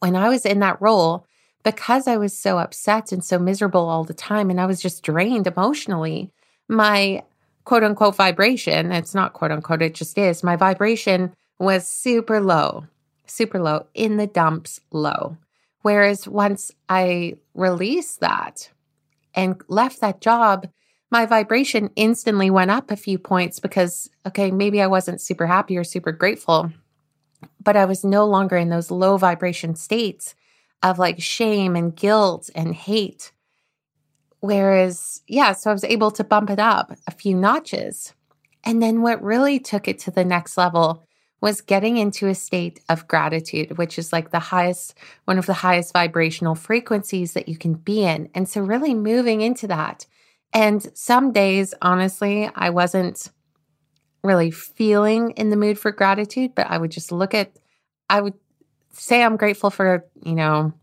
when 0.00 0.16
I 0.16 0.28
was 0.28 0.44
in 0.44 0.58
that 0.58 0.82
role, 0.82 1.24
because 1.62 2.08
I 2.08 2.16
was 2.16 2.36
so 2.36 2.58
upset 2.58 3.12
and 3.12 3.24
so 3.24 3.38
miserable 3.38 3.88
all 3.88 4.02
the 4.02 4.12
time, 4.12 4.50
and 4.50 4.60
I 4.60 4.66
was 4.66 4.82
just 4.82 5.04
drained 5.04 5.46
emotionally, 5.46 6.32
my 6.68 7.22
quote 7.64 7.84
unquote 7.84 8.16
vibration, 8.16 8.92
it's 8.92 9.14
not 9.14 9.32
quote 9.32 9.52
unquote, 9.52 9.82
it 9.82 9.94
just 9.94 10.16
is. 10.18 10.42
My 10.42 10.56
vibration 10.56 11.34
was 11.58 11.86
super 11.86 12.40
low, 12.40 12.86
super 13.26 13.60
low, 13.60 13.86
in 13.94 14.16
the 14.16 14.26
dumps 14.26 14.80
low. 14.90 15.36
Whereas 15.82 16.26
once 16.26 16.70
I 16.88 17.36
released 17.54 18.20
that 18.20 18.70
and 19.34 19.60
left 19.68 20.00
that 20.00 20.20
job, 20.20 20.68
my 21.10 21.26
vibration 21.26 21.90
instantly 21.96 22.50
went 22.50 22.70
up 22.70 22.90
a 22.90 22.96
few 22.96 23.18
points 23.18 23.60
because, 23.60 24.10
okay, 24.26 24.50
maybe 24.50 24.80
I 24.80 24.86
wasn't 24.86 25.20
super 25.20 25.46
happy 25.46 25.76
or 25.76 25.84
super 25.84 26.10
grateful, 26.10 26.72
but 27.62 27.76
I 27.76 27.84
was 27.84 28.04
no 28.04 28.24
longer 28.26 28.56
in 28.56 28.70
those 28.70 28.90
low 28.90 29.16
vibration 29.16 29.76
states 29.76 30.34
of 30.82 30.98
like 30.98 31.20
shame 31.20 31.76
and 31.76 31.94
guilt 31.94 32.50
and 32.54 32.74
hate. 32.74 33.32
Whereas, 34.44 35.22
yeah, 35.26 35.54
so 35.54 35.70
I 35.70 35.72
was 35.72 35.84
able 35.84 36.10
to 36.10 36.22
bump 36.22 36.50
it 36.50 36.58
up 36.58 36.92
a 37.06 37.10
few 37.10 37.34
notches. 37.34 38.12
And 38.62 38.82
then 38.82 39.00
what 39.00 39.22
really 39.22 39.58
took 39.58 39.88
it 39.88 39.98
to 40.00 40.10
the 40.10 40.22
next 40.22 40.58
level 40.58 41.02
was 41.40 41.62
getting 41.62 41.96
into 41.96 42.26
a 42.28 42.34
state 42.34 42.78
of 42.90 43.08
gratitude, 43.08 43.78
which 43.78 43.98
is 43.98 44.12
like 44.12 44.32
the 44.32 44.38
highest, 44.38 44.98
one 45.24 45.38
of 45.38 45.46
the 45.46 45.54
highest 45.54 45.94
vibrational 45.94 46.54
frequencies 46.54 47.32
that 47.32 47.48
you 47.48 47.56
can 47.56 47.72
be 47.72 48.04
in. 48.04 48.28
And 48.34 48.46
so, 48.46 48.60
really 48.60 48.92
moving 48.92 49.40
into 49.40 49.66
that. 49.68 50.04
And 50.52 50.86
some 50.92 51.32
days, 51.32 51.72
honestly, 51.80 52.50
I 52.54 52.68
wasn't 52.68 53.30
really 54.22 54.50
feeling 54.50 55.30
in 55.38 55.48
the 55.48 55.56
mood 55.56 55.78
for 55.78 55.90
gratitude, 55.90 56.54
but 56.54 56.66
I 56.68 56.76
would 56.76 56.90
just 56.90 57.10
look 57.10 57.32
at, 57.32 57.56
I 58.10 58.20
would 58.20 58.34
say 58.92 59.22
I'm 59.22 59.38
grateful 59.38 59.70
for, 59.70 60.04
you 60.22 60.34
know, 60.34 60.74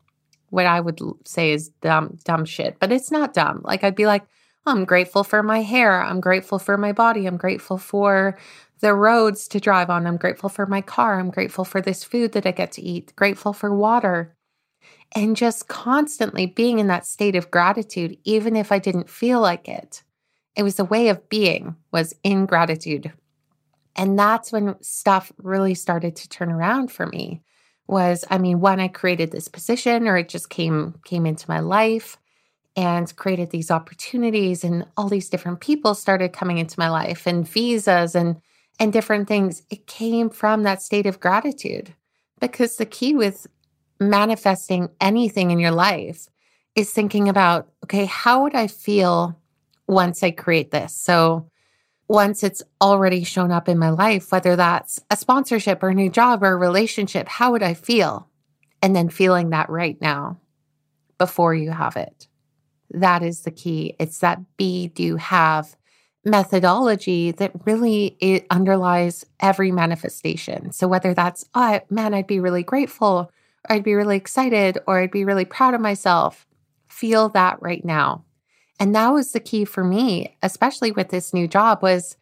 what 0.52 0.66
I 0.66 0.80
would 0.80 1.00
say 1.26 1.52
is 1.52 1.70
dumb, 1.82 2.20
dumb 2.24 2.46
shit, 2.46 2.78
but 2.80 2.92
it's 2.92 3.10
not 3.10 3.34
dumb. 3.34 3.62
Like 3.64 3.84
I'd 3.84 3.96
be 3.96 4.06
like, 4.06 4.24
oh, 4.66 4.74
I'm 4.74 4.86
grateful 4.86 5.24
for 5.24 5.42
my 5.42 5.62
hair. 5.62 6.04
I'm 6.04 6.22
grateful 6.22 6.60
for 6.60 6.78
my 6.78 6.92
body. 6.92 7.26
I'm 7.26 7.38
grateful 7.38 7.78
for 7.78 8.38
the 8.82 8.94
roads 8.94 9.48
to 9.48 9.60
drive 9.60 9.90
on. 9.90 10.06
I'm 10.06 10.18
grateful 10.18 10.50
for 10.50 10.66
my 10.66 10.82
car. 10.82 11.20
I'm 11.20 11.32
grateful 11.32 11.64
for 11.66 11.82
this 11.82 12.04
food 12.04 12.34
that 12.34 12.46
I 12.46 12.52
get 12.52 12.74
to 12.74 12.82
eat. 12.82 13.16
Grateful 13.16 13.54
for 13.54 13.74
water. 13.74 14.36
And 15.16 15.36
just 15.36 15.68
constantly 15.68 16.46
being 16.46 16.80
in 16.80 16.88
that 16.88 17.06
state 17.06 17.36
of 17.36 17.52
gratitude, 17.52 18.18
even 18.24 18.56
if 18.56 18.72
I 18.72 18.80
didn't 18.80 19.10
feel 19.10 19.40
like 19.40 19.68
it. 19.68 20.04
It 20.56 20.64
was 20.64 20.80
a 20.80 20.86
way 20.86 21.08
of 21.08 21.30
being, 21.30 21.78
was 21.92 22.14
in 22.24 22.46
gratitude. 22.46 23.14
And 23.96 24.20
that's 24.20 24.52
when 24.52 24.76
stuff 24.82 25.32
really 25.38 25.76
started 25.76 26.16
to 26.18 26.30
turn 26.30 26.52
around 26.52 26.92
for 26.92 27.08
me 27.08 27.42
was 27.88 28.24
I 28.30 28.38
mean, 28.38 28.60
when 28.60 28.80
I 28.80 28.88
created 28.88 29.32
this 29.32 29.48
position 29.48 30.08
or 30.08 30.18
it 30.18 30.30
just 30.30 30.50
came 30.50 30.96
came 31.06 31.26
into 31.26 31.50
my 31.50 31.60
life 31.60 32.18
and 32.76 33.14
created 33.16 33.52
these 33.52 33.70
opportunities 33.70 34.64
and 34.64 34.86
all 34.96 35.10
these 35.10 35.30
different 35.30 35.60
people 35.60 35.94
started 35.94 36.32
coming 36.32 36.58
into 36.58 36.80
my 36.80 36.90
life 36.90 37.28
and 37.28 37.48
visas 37.48 38.16
and 38.16 38.38
and 38.80 38.94
different 38.94 39.28
things. 39.28 39.62
It 39.70 39.86
came 39.88 40.30
from 40.30 40.64
that 40.64 40.82
state 40.82 41.06
of 41.06 41.20
gratitude. 41.20 41.94
Because 42.40 42.78
the 42.78 42.86
key 42.86 43.16
with 43.16 43.46
manifesting 44.00 44.90
anything 45.00 45.52
in 45.52 45.60
your 45.60 45.72
life 45.72 46.28
is 46.76 46.92
thinking 46.92 47.30
about, 47.30 47.70
okay, 47.84 48.06
how 48.06 48.42
would 48.42 48.56
I 48.56 48.66
feel 48.66 49.38
once 49.88 50.24
I 50.24 50.32
create 50.32 50.72
this? 50.72 50.96
So 50.96 51.51
once 52.12 52.44
it's 52.44 52.62
already 52.82 53.24
shown 53.24 53.52
up 53.52 53.70
in 53.70 53.80
my 53.80 53.90
life, 53.90 54.34
whether 54.34 54.58
that's 54.58 55.00
a 55.10 55.16
sponsorship 55.16 55.82
or 55.82 55.90
a 55.90 55.94
new 55.94 56.10
job 56.10 56.44
or 56.44 56.52
a 56.52 56.58
relationship, 56.58 57.26
how 57.30 57.54
would 57.54 57.64
I 57.64 57.74
feel? 57.74 58.28
And 58.82 58.94
then 58.94 59.08
feeling 59.08 59.52
that 59.52 59.70
right 59.70 60.00
now 60.02 60.38
before 61.18 61.56
you 61.56 61.72
have 61.72 61.96
it. 61.96 62.28
That 62.90 63.24
is 63.24 63.42
the 63.42 63.52
key. 63.52 63.96
It's 63.98 64.20
that 64.20 64.40
be, 64.58 64.90
do, 64.90 65.16
have 65.16 65.78
methodology 66.26 67.32
that 67.32 67.54
really 67.66 68.18
it 68.20 68.46
underlies 68.50 69.26
every 69.40 69.72
manifestation. 69.72 70.74
So 70.74 70.90
whether 70.90 71.14
that's, 71.14 71.46
oh 71.56 71.80
man, 71.90 72.14
I'd 72.14 72.28
be 72.28 72.42
really 72.42 72.64
grateful, 72.64 73.32
or 73.70 73.76
I'd 73.76 73.86
be 73.86 73.94
really 73.94 74.18
excited, 74.18 74.80
or 74.86 75.00
I'd 75.00 75.12
be 75.12 75.24
really 75.24 75.46
proud 75.46 75.74
of 75.74 75.80
myself, 75.80 76.46
feel 76.90 77.30
that 77.30 77.62
right 77.62 77.86
now 77.86 78.26
And 78.82 78.96
that 78.96 79.10
was 79.10 79.32
the 79.32 79.40
key 79.40 79.64
for 79.64 79.84
me, 79.84 80.36
especially 80.42 80.92
with 80.92 81.10
this 81.10 81.36
new 81.36 81.48
job 81.48 81.84
was 81.84 82.18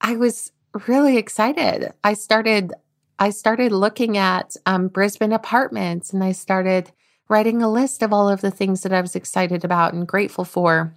I 0.00 0.16
was 0.16 0.52
really 0.86 1.18
excited. 1.18 1.92
I 2.02 2.14
started 2.14 2.72
I 3.18 3.28
started 3.28 3.72
looking 3.72 4.16
at 4.16 4.56
um, 4.64 4.88
Brisbane 4.88 5.34
apartments 5.34 6.14
and 6.14 6.24
I 6.24 6.32
started 6.32 6.92
writing 7.28 7.60
a 7.60 7.70
list 7.70 8.02
of 8.02 8.14
all 8.14 8.26
of 8.30 8.40
the 8.40 8.50
things 8.50 8.80
that 8.82 8.92
I 8.94 9.02
was 9.02 9.14
excited 9.14 9.66
about 9.66 9.92
and 9.92 10.08
grateful 10.08 10.46
for. 10.46 10.96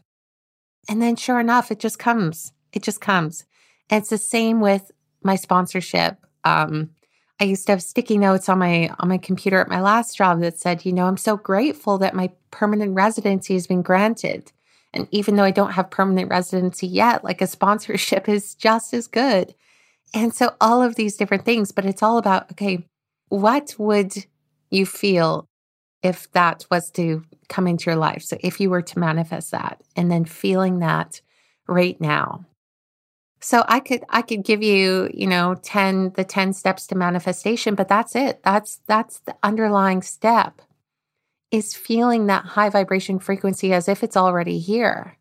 And 0.87 1.01
then 1.01 1.17
sure 1.17 1.41
enough, 1.41 1.71
it 1.71 1.79
just 1.81 1.99
comes. 1.99 2.53
It 2.71 2.81
just 2.81 3.01
comes. 3.01 3.43
And 3.89 3.99
it's 3.99 4.11
the 4.11 4.17
same 4.17 4.61
with 4.61 4.91
my 5.23 5.35
sponsorship. 5.35 6.25
Um, 6.45 6.91
I 7.37 7.43
used 7.43 7.65
to 7.65 7.73
have 7.73 7.83
sticky 7.83 8.17
notes 8.17 8.47
on 8.47 8.59
my 8.59 8.95
on 8.97 9.09
my 9.09 9.17
computer 9.17 9.59
at 9.59 9.67
my 9.67 9.81
last 9.81 10.15
job 10.15 10.39
that 10.39 10.57
said, 10.57 10.85
you 10.85 10.93
know, 10.93 11.07
I'm 11.07 11.17
so 11.17 11.35
grateful 11.35 11.97
that 11.97 12.15
my 12.15 12.29
permanent 12.49 12.95
residency 12.95 13.55
has 13.55 13.67
been 13.67 13.81
granted. 13.81 14.53
And 14.93 15.07
even 15.11 15.35
though 15.35 15.43
I 15.43 15.51
don't 15.51 15.71
have 15.71 15.89
permanent 15.89 16.29
residency 16.29 16.87
yet, 16.87 17.23
like 17.23 17.41
a 17.41 17.47
sponsorship 17.47 18.27
is 18.27 18.55
just 18.55 18.93
as 18.93 19.07
good. 19.07 19.55
And 20.13 20.33
so 20.33 20.55
all 20.59 20.81
of 20.81 20.95
these 20.95 21.15
different 21.15 21.45
things, 21.45 21.71
but 21.71 21.85
it's 21.85 22.03
all 22.03 22.17
about 22.17 22.51
okay, 22.51 22.85
what 23.29 23.75
would 23.77 24.25
you 24.69 24.85
feel 24.85 25.47
if 26.03 26.29
that 26.31 26.65
was 26.69 26.91
to 26.91 27.23
come 27.47 27.67
into 27.67 27.89
your 27.89 27.95
life? 27.95 28.23
So 28.23 28.37
if 28.41 28.59
you 28.59 28.69
were 28.69 28.81
to 28.81 28.99
manifest 28.99 29.51
that 29.51 29.81
and 29.95 30.11
then 30.11 30.25
feeling 30.25 30.79
that 30.79 31.21
right 31.67 31.99
now. 32.01 32.45
So 33.39 33.63
I 33.67 33.79
could 33.79 34.03
I 34.09 34.21
could 34.21 34.43
give 34.43 34.61
you, 34.61 35.09
you 35.13 35.27
know, 35.27 35.55
10 35.63 36.11
the 36.11 36.23
10 36.23 36.53
steps 36.53 36.85
to 36.87 36.95
manifestation, 36.95 37.75
but 37.75 37.87
that's 37.87 38.15
it. 38.15 38.41
That's 38.43 38.81
that's 38.87 39.19
the 39.19 39.35
underlying 39.41 40.01
step 40.01 40.61
is 41.51 41.75
feeling 41.75 42.27
that 42.27 42.45
high 42.45 42.69
vibration 42.69 43.19
frequency 43.19 43.73
as 43.73 43.87
if 43.87 44.03
it's 44.03 44.17
already 44.17 44.57
here, 44.57 45.17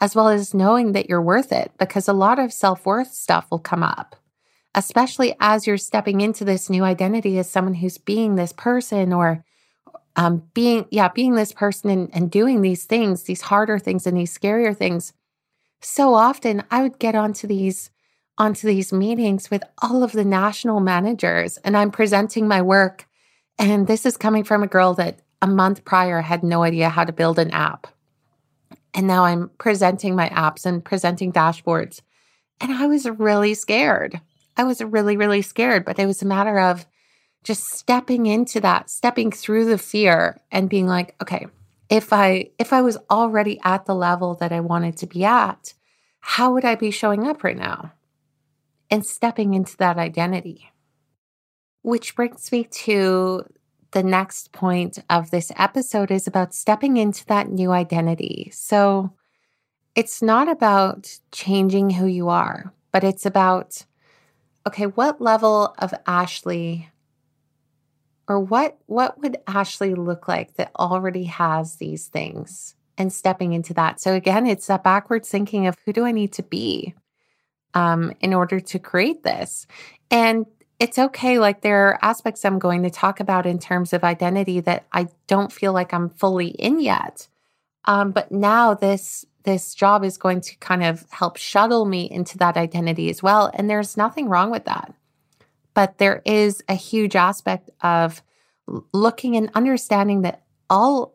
as 0.00 0.14
well 0.14 0.28
as 0.28 0.54
knowing 0.54 0.92
that 0.92 1.08
you're 1.08 1.22
worth 1.22 1.52
it 1.52 1.70
because 1.78 2.08
a 2.08 2.14
lot 2.14 2.38
of 2.38 2.52
self-worth 2.52 3.12
stuff 3.12 3.46
will 3.50 3.58
come 3.58 3.82
up, 3.82 4.16
especially 4.74 5.34
as 5.38 5.66
you're 5.66 5.76
stepping 5.76 6.22
into 6.22 6.44
this 6.44 6.70
new 6.70 6.82
identity 6.82 7.38
as 7.38 7.50
someone 7.50 7.74
who's 7.74 7.98
being 7.98 8.34
this 8.34 8.52
person 8.52 9.12
or 9.12 9.44
um, 10.16 10.42
being, 10.54 10.86
yeah, 10.90 11.08
being 11.08 11.34
this 11.34 11.52
person 11.52 11.90
and, 11.90 12.10
and 12.14 12.30
doing 12.30 12.62
these 12.62 12.84
things, 12.84 13.24
these 13.24 13.42
harder 13.42 13.78
things 13.78 14.06
and 14.06 14.16
these 14.16 14.36
scarier 14.36 14.74
things. 14.74 15.12
So 15.82 16.14
often 16.14 16.64
I 16.70 16.82
would 16.82 16.98
get 16.98 17.14
onto 17.14 17.46
these 17.46 17.90
onto 18.38 18.66
these 18.66 18.92
meetings 18.92 19.50
with 19.50 19.64
all 19.80 20.02
of 20.02 20.12
the 20.12 20.24
national 20.24 20.78
managers 20.80 21.56
and 21.58 21.74
I'm 21.74 21.90
presenting 21.90 22.46
my 22.46 22.60
work 22.60 23.06
and 23.58 23.86
this 23.86 24.04
is 24.04 24.18
coming 24.18 24.44
from 24.44 24.62
a 24.62 24.66
girl 24.66 24.92
that 24.94 25.20
a 25.42 25.46
month 25.46 25.84
prior 25.84 26.20
had 26.20 26.42
no 26.42 26.62
idea 26.62 26.88
how 26.88 27.04
to 27.04 27.12
build 27.12 27.38
an 27.38 27.50
app. 27.50 27.86
And 28.94 29.06
now 29.06 29.24
I'm 29.24 29.50
presenting 29.58 30.16
my 30.16 30.28
apps 30.30 30.64
and 30.64 30.84
presenting 30.84 31.32
dashboards. 31.32 32.00
And 32.60 32.72
I 32.72 32.86
was 32.86 33.06
really 33.06 33.54
scared. 33.54 34.20
I 34.56 34.64
was 34.64 34.80
really, 34.80 35.16
really 35.16 35.42
scared, 35.42 35.84
but 35.84 35.98
it 35.98 36.06
was 36.06 36.22
a 36.22 36.26
matter 36.26 36.58
of 36.58 36.86
just 37.44 37.64
stepping 37.64 38.26
into 38.26 38.60
that, 38.60 38.90
stepping 38.90 39.30
through 39.30 39.66
the 39.66 39.78
fear 39.78 40.40
and 40.50 40.70
being 40.70 40.86
like, 40.86 41.14
okay, 41.22 41.46
if 41.88 42.12
I 42.12 42.50
if 42.58 42.72
I 42.72 42.82
was 42.82 42.98
already 43.10 43.60
at 43.62 43.86
the 43.86 43.94
level 43.94 44.34
that 44.36 44.52
I 44.52 44.60
wanted 44.60 44.96
to 44.98 45.06
be 45.06 45.24
at, 45.24 45.74
how 46.20 46.52
would 46.54 46.64
I 46.64 46.74
be 46.74 46.90
showing 46.90 47.26
up 47.26 47.44
right 47.44 47.56
now? 47.56 47.92
And 48.90 49.04
stepping 49.04 49.54
into 49.54 49.76
that 49.76 49.98
identity. 49.98 50.70
Which 51.82 52.16
brings 52.16 52.50
me 52.50 52.64
to 52.64 53.44
the 53.96 54.02
next 54.02 54.52
point 54.52 54.98
of 55.08 55.30
this 55.30 55.50
episode 55.56 56.10
is 56.10 56.26
about 56.26 56.52
stepping 56.52 56.98
into 56.98 57.24
that 57.28 57.48
new 57.48 57.72
identity. 57.72 58.50
So 58.52 59.14
it's 59.94 60.20
not 60.20 60.50
about 60.50 61.18
changing 61.32 61.88
who 61.88 62.04
you 62.04 62.28
are, 62.28 62.74
but 62.92 63.04
it's 63.04 63.24
about 63.24 63.86
okay, 64.66 64.84
what 64.84 65.22
level 65.22 65.74
of 65.78 65.94
Ashley 66.06 66.90
or 68.28 68.38
what 68.38 68.76
what 68.84 69.18
would 69.22 69.38
Ashley 69.46 69.94
look 69.94 70.28
like 70.28 70.56
that 70.56 70.72
already 70.78 71.24
has 71.24 71.76
these 71.76 72.08
things 72.08 72.74
and 72.98 73.10
stepping 73.10 73.54
into 73.54 73.72
that. 73.72 73.98
So 73.98 74.12
again, 74.12 74.46
it's 74.46 74.66
that 74.66 74.84
backwards 74.84 75.30
thinking 75.30 75.66
of 75.68 75.74
who 75.86 75.94
do 75.94 76.04
I 76.04 76.12
need 76.12 76.34
to 76.34 76.42
be 76.42 76.94
um, 77.72 78.12
in 78.20 78.34
order 78.34 78.60
to 78.60 78.78
create 78.78 79.22
this. 79.22 79.66
And 80.10 80.44
it's 80.78 80.98
okay. 80.98 81.38
Like 81.38 81.62
there 81.62 81.88
are 81.88 81.98
aspects 82.02 82.44
I'm 82.44 82.58
going 82.58 82.82
to 82.82 82.90
talk 82.90 83.20
about 83.20 83.46
in 83.46 83.58
terms 83.58 83.92
of 83.92 84.04
identity 84.04 84.60
that 84.60 84.86
I 84.92 85.08
don't 85.26 85.52
feel 85.52 85.72
like 85.72 85.94
I'm 85.94 86.10
fully 86.10 86.48
in 86.48 86.80
yet. 86.80 87.28
Um, 87.86 88.12
but 88.12 88.30
now 88.30 88.74
this 88.74 89.24
this 89.44 89.74
job 89.74 90.04
is 90.04 90.18
going 90.18 90.40
to 90.40 90.56
kind 90.56 90.82
of 90.82 91.06
help 91.10 91.36
shuttle 91.36 91.84
me 91.84 92.10
into 92.10 92.36
that 92.38 92.56
identity 92.56 93.08
as 93.08 93.22
well. 93.22 93.48
And 93.54 93.70
there's 93.70 93.96
nothing 93.96 94.28
wrong 94.28 94.50
with 94.50 94.64
that. 94.64 94.92
But 95.72 95.98
there 95.98 96.20
is 96.24 96.64
a 96.68 96.74
huge 96.74 97.14
aspect 97.14 97.70
of 97.80 98.22
looking 98.92 99.36
and 99.36 99.50
understanding 99.54 100.22
that 100.22 100.42
all 100.68 101.14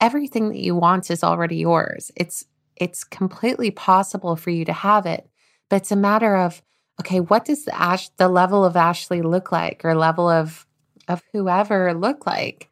everything 0.00 0.50
that 0.50 0.60
you 0.60 0.76
want 0.76 1.10
is 1.10 1.24
already 1.24 1.56
yours. 1.56 2.12
It's 2.16 2.44
it's 2.76 3.02
completely 3.02 3.72
possible 3.72 4.36
for 4.36 4.50
you 4.50 4.64
to 4.64 4.72
have 4.72 5.04
it, 5.04 5.28
but 5.68 5.76
it's 5.76 5.90
a 5.90 5.96
matter 5.96 6.36
of 6.36 6.62
okay, 7.00 7.20
what 7.20 7.44
does 7.44 7.64
the 7.64 7.78
Ash 7.78 8.08
the 8.10 8.28
level 8.28 8.64
of 8.64 8.76
Ashley 8.76 9.22
look 9.22 9.52
like 9.52 9.84
or 9.84 9.94
level 9.94 10.28
of 10.28 10.66
of 11.08 11.22
whoever 11.32 11.94
look 11.94 12.26
like 12.26 12.68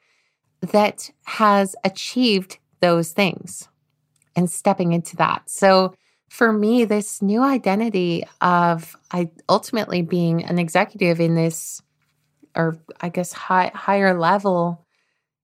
that 0.60 1.10
has 1.24 1.74
achieved 1.84 2.58
those 2.80 3.12
things 3.12 3.68
and 4.34 4.50
stepping 4.50 4.92
into 4.92 5.16
that. 5.16 5.42
So 5.48 5.94
for 6.28 6.52
me, 6.52 6.84
this 6.84 7.22
new 7.22 7.42
identity 7.42 8.24
of 8.40 8.96
I 9.10 9.30
ultimately 9.48 10.02
being 10.02 10.44
an 10.44 10.58
executive 10.58 11.20
in 11.20 11.34
this, 11.34 11.82
or 12.54 12.78
I 13.00 13.08
guess 13.08 13.32
high, 13.32 13.70
higher 13.74 14.18
level 14.18 14.84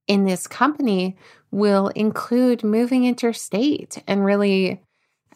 in 0.09 0.25
this 0.25 0.47
company 0.47 1.17
will 1.51 1.89
include 1.89 2.65
moving 2.65 3.05
interstate 3.05 4.03
and 4.07 4.25
really 4.25 4.83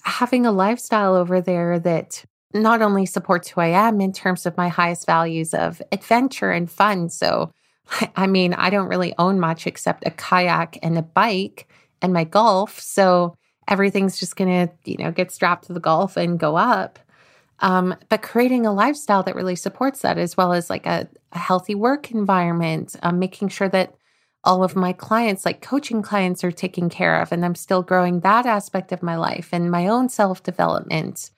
having 0.02 0.46
a 0.46 0.52
lifestyle 0.52 1.14
over 1.14 1.40
there 1.40 1.78
that 1.78 2.24
not 2.62 2.82
only 2.82 3.06
supports 3.06 3.48
who 3.48 3.60
I 3.60 3.68
am 3.68 4.00
in 4.00 4.12
terms 4.12 4.46
of 4.46 4.56
my 4.56 4.68
highest 4.68 5.06
values 5.06 5.54
of 5.54 5.80
adventure 5.92 6.50
and 6.50 6.70
fun. 6.70 7.08
So, 7.08 7.52
I 8.16 8.26
mean, 8.26 8.54
I 8.54 8.70
don't 8.70 8.88
really 8.88 9.14
own 9.18 9.40
much 9.40 9.66
except 9.66 10.06
a 10.06 10.10
kayak 10.10 10.78
and 10.82 10.98
a 10.98 11.02
bike 11.02 11.68
and 12.02 12.12
my 12.12 12.24
golf. 12.24 12.80
So, 12.80 13.36
everything's 13.68 14.18
just 14.18 14.36
going 14.36 14.68
to, 14.68 14.72
you 14.84 14.96
know, 14.98 15.10
get 15.10 15.32
strapped 15.32 15.66
to 15.66 15.72
the 15.72 15.80
golf 15.80 16.16
and 16.16 16.38
go 16.38 16.56
up. 16.56 16.98
Um, 17.60 17.96
but 18.08 18.22
creating 18.22 18.66
a 18.66 18.72
lifestyle 18.72 19.22
that 19.22 19.34
really 19.34 19.56
supports 19.56 20.02
that, 20.02 20.18
as 20.18 20.36
well 20.36 20.52
as 20.52 20.68
like 20.68 20.86
a, 20.86 21.08
a 21.32 21.38
healthy 21.38 21.74
work 21.74 22.10
environment, 22.10 22.96
um, 23.02 23.18
making 23.18 23.48
sure 23.48 23.68
that 23.70 23.94
all 24.44 24.62
of 24.62 24.76
my 24.76 24.92
clients, 24.92 25.44
like 25.44 25.62
coaching 25.62 26.02
clients, 26.02 26.44
are 26.44 26.52
taken 26.52 26.88
care 26.88 27.20
of, 27.20 27.32
and 27.32 27.44
I'm 27.44 27.54
still 27.54 27.82
growing 27.82 28.20
that 28.20 28.46
aspect 28.46 28.92
of 28.92 29.02
my 29.02 29.16
life 29.16 29.48
and 29.52 29.70
my 29.70 29.88
own 29.88 30.08
self 30.08 30.42
development. 30.42 31.30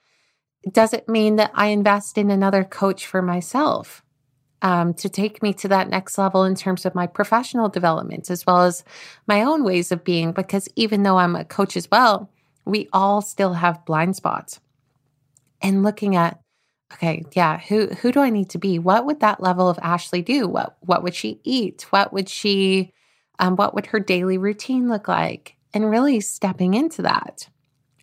Does 0.71 0.93
it 0.93 1.07
mean 1.07 1.37
that 1.37 1.51
I 1.53 1.67
invest 1.67 2.17
in 2.17 2.29
another 2.29 2.63
coach 2.63 3.05
for 3.05 3.21
myself? 3.21 4.03
um, 4.61 4.93
to 4.95 5.09
take 5.09 5.41
me 5.41 5.53
to 5.53 5.67
that 5.69 5.89
next 5.89 6.17
level 6.17 6.43
in 6.43 6.55
terms 6.55 6.85
of 6.85 6.95
my 6.95 7.07
professional 7.07 7.69
development 7.69 8.29
as 8.29 8.45
well 8.45 8.63
as 8.63 8.83
my 9.27 9.43
own 9.43 9.63
ways 9.63 9.91
of 9.91 10.03
being. 10.03 10.31
Because 10.31 10.67
even 10.75 11.03
though 11.03 11.17
I'm 11.17 11.35
a 11.35 11.45
coach 11.45 11.77
as 11.77 11.89
well, 11.91 12.29
we 12.65 12.89
all 12.91 13.21
still 13.21 13.53
have 13.53 13.85
blind 13.85 14.15
spots. 14.15 14.59
And 15.61 15.83
looking 15.83 16.15
at, 16.15 16.39
okay, 16.93 17.23
yeah, 17.33 17.59
who 17.59 17.87
who 17.87 18.11
do 18.11 18.19
I 18.19 18.29
need 18.29 18.49
to 18.51 18.57
be? 18.57 18.79
What 18.79 19.05
would 19.05 19.19
that 19.21 19.41
level 19.41 19.69
of 19.69 19.79
Ashley 19.81 20.21
do? 20.21 20.47
What 20.47 20.77
what 20.81 21.03
would 21.03 21.15
she 21.15 21.39
eat? 21.43 21.85
What 21.89 22.13
would 22.13 22.29
she, 22.29 22.93
um, 23.39 23.55
what 23.55 23.73
would 23.75 23.87
her 23.87 23.99
daily 23.99 24.37
routine 24.37 24.89
look 24.89 25.07
like? 25.07 25.55
And 25.73 25.89
really 25.89 26.19
stepping 26.19 26.73
into 26.73 27.03
that. 27.03 27.47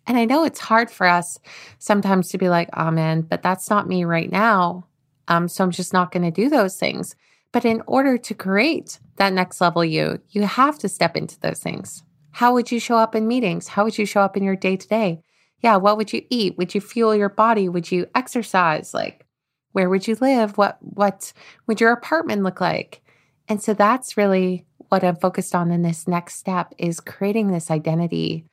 And 0.07 0.17
I 0.17 0.25
know 0.25 0.45
it's 0.45 0.59
hard 0.59 0.89
for 0.89 1.05
us 1.05 1.37
sometimes 1.79 2.29
to 2.29 2.37
be 2.37 2.49
like, 2.49 2.69
oh 2.73 2.89
man, 2.91 3.21
but 3.21 3.43
that's 3.43 3.69
not 3.69 3.87
me 3.87 4.05
right 4.05 4.31
now. 4.31 4.87
Um, 5.27 5.47
so 5.47 5.63
I'm 5.63 5.71
just 5.71 5.93
not 5.93 6.11
going 6.11 6.23
to 6.23 6.31
do 6.31 6.49
those 6.49 6.77
things. 6.77 7.15
But 7.51 7.65
in 7.65 7.81
order 7.87 8.17
to 8.17 8.33
create 8.33 8.99
that 9.17 9.33
next 9.33 9.59
level 9.61 9.83
you, 9.83 10.19
you 10.29 10.43
have 10.43 10.79
to 10.79 10.89
step 10.89 11.17
into 11.17 11.39
those 11.39 11.59
things. 11.59 12.03
How 12.31 12.53
would 12.53 12.71
you 12.71 12.79
show 12.79 12.97
up 12.97 13.15
in 13.15 13.27
meetings? 13.27 13.67
How 13.67 13.83
would 13.83 13.97
you 13.97 14.05
show 14.05 14.21
up 14.21 14.37
in 14.37 14.43
your 14.43 14.55
day 14.55 14.77
to 14.77 14.87
day? 14.87 15.21
Yeah, 15.61 15.77
what 15.77 15.97
would 15.97 16.13
you 16.13 16.21
eat? 16.29 16.57
Would 16.57 16.75
you 16.75 16.81
fuel 16.81 17.15
your 17.15 17.29
body? 17.29 17.67
Would 17.67 17.91
you 17.91 18.05
exercise? 18.13 18.93
Like, 18.93 19.25
where 19.71 19.89
would 19.89 20.07
you 20.07 20.15
live? 20.21 20.57
What 20.57 20.77
what 20.81 21.33
would 21.65 21.81
your 21.81 21.91
apartment 21.91 22.43
look 22.43 22.61
like? 22.61 23.01
And 23.47 23.61
so 23.61 23.73
that's 23.73 24.17
really 24.17 24.65
what 24.89 25.03
I'm 25.03 25.15
focused 25.15 25.55
on 25.55 25.71
in 25.71 25.81
this 25.81 26.07
next 26.07 26.35
step 26.35 26.73
is 26.77 26.99
creating 26.99 27.51
this 27.51 27.71
identity, 27.71 28.45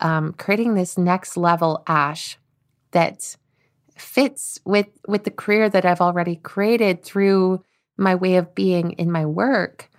um, 0.00 0.32
creating 0.32 0.74
this 0.74 0.98
next 0.98 1.36
level 1.36 1.82
Ash 1.86 2.38
that 2.92 3.36
fits 3.96 4.58
with 4.64 4.88
with 5.06 5.24
the 5.24 5.30
career 5.30 5.68
that 5.68 5.84
I've 5.84 6.00
already 6.00 6.36
created 6.36 7.02
through 7.02 7.62
my 7.96 8.14
way 8.14 8.36
of 8.36 8.54
being 8.54 8.92
in 8.92 9.10
my 9.10 9.26
work 9.26 9.90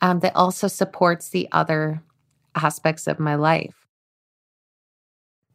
um, 0.00 0.20
that 0.20 0.34
also 0.34 0.66
supports 0.66 1.28
the 1.28 1.48
other 1.52 2.02
aspects 2.54 3.06
of 3.06 3.20
my 3.20 3.34
life. 3.34 3.86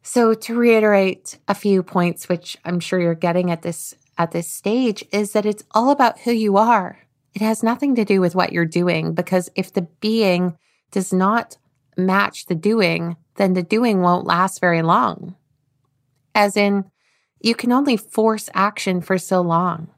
So 0.02 0.34
to 0.34 0.54
reiterate 0.54 1.38
a 1.48 1.54
few 1.54 1.82
points 1.82 2.28
which 2.28 2.56
I'm 2.64 2.78
sure 2.80 3.00
you're 3.00 3.14
getting 3.14 3.50
at 3.50 3.62
this 3.62 3.94
at 4.18 4.30
this 4.30 4.48
stage 4.48 5.04
is 5.12 5.32
that 5.32 5.46
it's 5.46 5.64
all 5.72 5.90
about 5.90 6.20
who 6.20 6.32
you 6.32 6.56
are. 6.56 6.98
It 7.34 7.42
has 7.42 7.62
nothing 7.62 7.96
to 7.96 8.04
do 8.04 8.20
with 8.20 8.34
what 8.34 8.52
you're 8.52 8.64
doing 8.64 9.12
because 9.12 9.50
if 9.56 9.72
the 9.72 9.82
being 10.00 10.56
does 10.90 11.12
not 11.12 11.58
match 11.96 12.46
the 12.46 12.54
doing, 12.54 13.16
then 13.36 13.54
the 13.54 13.62
doing 13.62 14.00
won't 14.00 14.26
last 14.26 14.60
very 14.60 14.82
long. 14.82 15.36
As 16.34 16.56
in, 16.56 16.90
you 17.40 17.54
can 17.54 17.72
only 17.72 17.96
force 17.96 18.48
action 18.54 19.00
for 19.00 19.18
so 19.18 19.40
long 19.40 19.88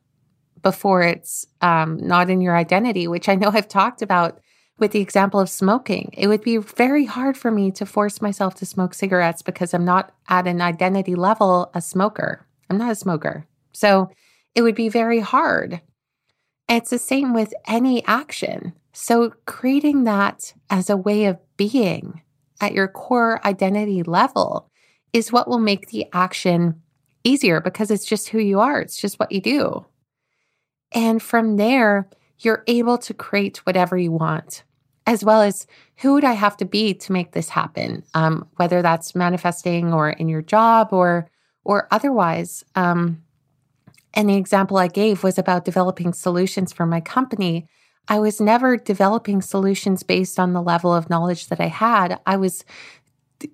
before 0.62 1.02
it's 1.02 1.46
um, 1.60 1.96
not 1.96 2.30
in 2.30 2.40
your 2.40 2.56
identity, 2.56 3.08
which 3.08 3.28
I 3.28 3.34
know 3.34 3.50
I've 3.54 3.68
talked 3.68 4.02
about 4.02 4.40
with 4.78 4.92
the 4.92 5.00
example 5.00 5.40
of 5.40 5.50
smoking. 5.50 6.10
It 6.16 6.28
would 6.28 6.42
be 6.42 6.56
very 6.56 7.04
hard 7.04 7.36
for 7.36 7.50
me 7.50 7.70
to 7.72 7.86
force 7.86 8.22
myself 8.22 8.54
to 8.56 8.66
smoke 8.66 8.94
cigarettes 8.94 9.42
because 9.42 9.74
I'm 9.74 9.84
not 9.84 10.12
at 10.28 10.46
an 10.46 10.60
identity 10.60 11.16
level 11.16 11.70
a 11.74 11.80
smoker. 11.80 12.46
I'm 12.70 12.78
not 12.78 12.92
a 12.92 12.96
smoker. 12.96 13.46
So 13.72 14.10
it 14.54 14.62
would 14.62 14.76
be 14.76 14.88
very 14.88 15.20
hard. 15.20 15.80
It's 16.68 16.90
the 16.90 16.98
same 16.98 17.32
with 17.32 17.54
any 17.66 18.04
action. 18.06 18.72
So 19.00 19.32
creating 19.46 20.04
that 20.04 20.52
as 20.70 20.90
a 20.90 20.96
way 20.96 21.26
of 21.26 21.38
being 21.56 22.20
at 22.60 22.72
your 22.72 22.88
core 22.88 23.40
identity 23.46 24.02
level 24.02 24.72
is 25.12 25.30
what 25.30 25.46
will 25.46 25.60
make 25.60 25.90
the 25.90 26.06
action 26.12 26.82
easier 27.22 27.60
because 27.60 27.92
it's 27.92 28.04
just 28.04 28.28
who 28.28 28.40
you 28.40 28.58
are. 28.58 28.80
It's 28.80 29.00
just 29.00 29.20
what 29.20 29.30
you 29.30 29.40
do. 29.40 29.86
And 30.90 31.22
from 31.22 31.58
there, 31.58 32.08
you're 32.40 32.64
able 32.66 32.98
to 32.98 33.14
create 33.14 33.58
whatever 33.58 33.96
you 33.96 34.10
want, 34.10 34.64
as 35.06 35.24
well 35.24 35.42
as 35.42 35.68
who 35.98 36.14
would 36.14 36.24
I 36.24 36.32
have 36.32 36.56
to 36.56 36.64
be 36.64 36.92
to 36.94 37.12
make 37.12 37.30
this 37.30 37.50
happen? 37.50 38.02
Um, 38.14 38.48
whether 38.56 38.82
that's 38.82 39.14
manifesting 39.14 39.92
or 39.92 40.10
in 40.10 40.28
your 40.28 40.42
job 40.42 40.88
or 40.90 41.30
or 41.62 41.86
otherwise. 41.92 42.64
Um, 42.74 43.22
and 44.12 44.28
the 44.28 44.36
example 44.36 44.76
I 44.76 44.88
gave 44.88 45.22
was 45.22 45.38
about 45.38 45.64
developing 45.64 46.12
solutions 46.12 46.72
for 46.72 46.84
my 46.84 47.00
company. 47.00 47.68
I 48.08 48.18
was 48.18 48.40
never 48.40 48.76
developing 48.76 49.42
solutions 49.42 50.02
based 50.02 50.40
on 50.40 50.52
the 50.52 50.62
level 50.62 50.94
of 50.94 51.10
knowledge 51.10 51.48
that 51.48 51.60
I 51.60 51.66
had. 51.66 52.18
I 52.26 52.36
was 52.36 52.64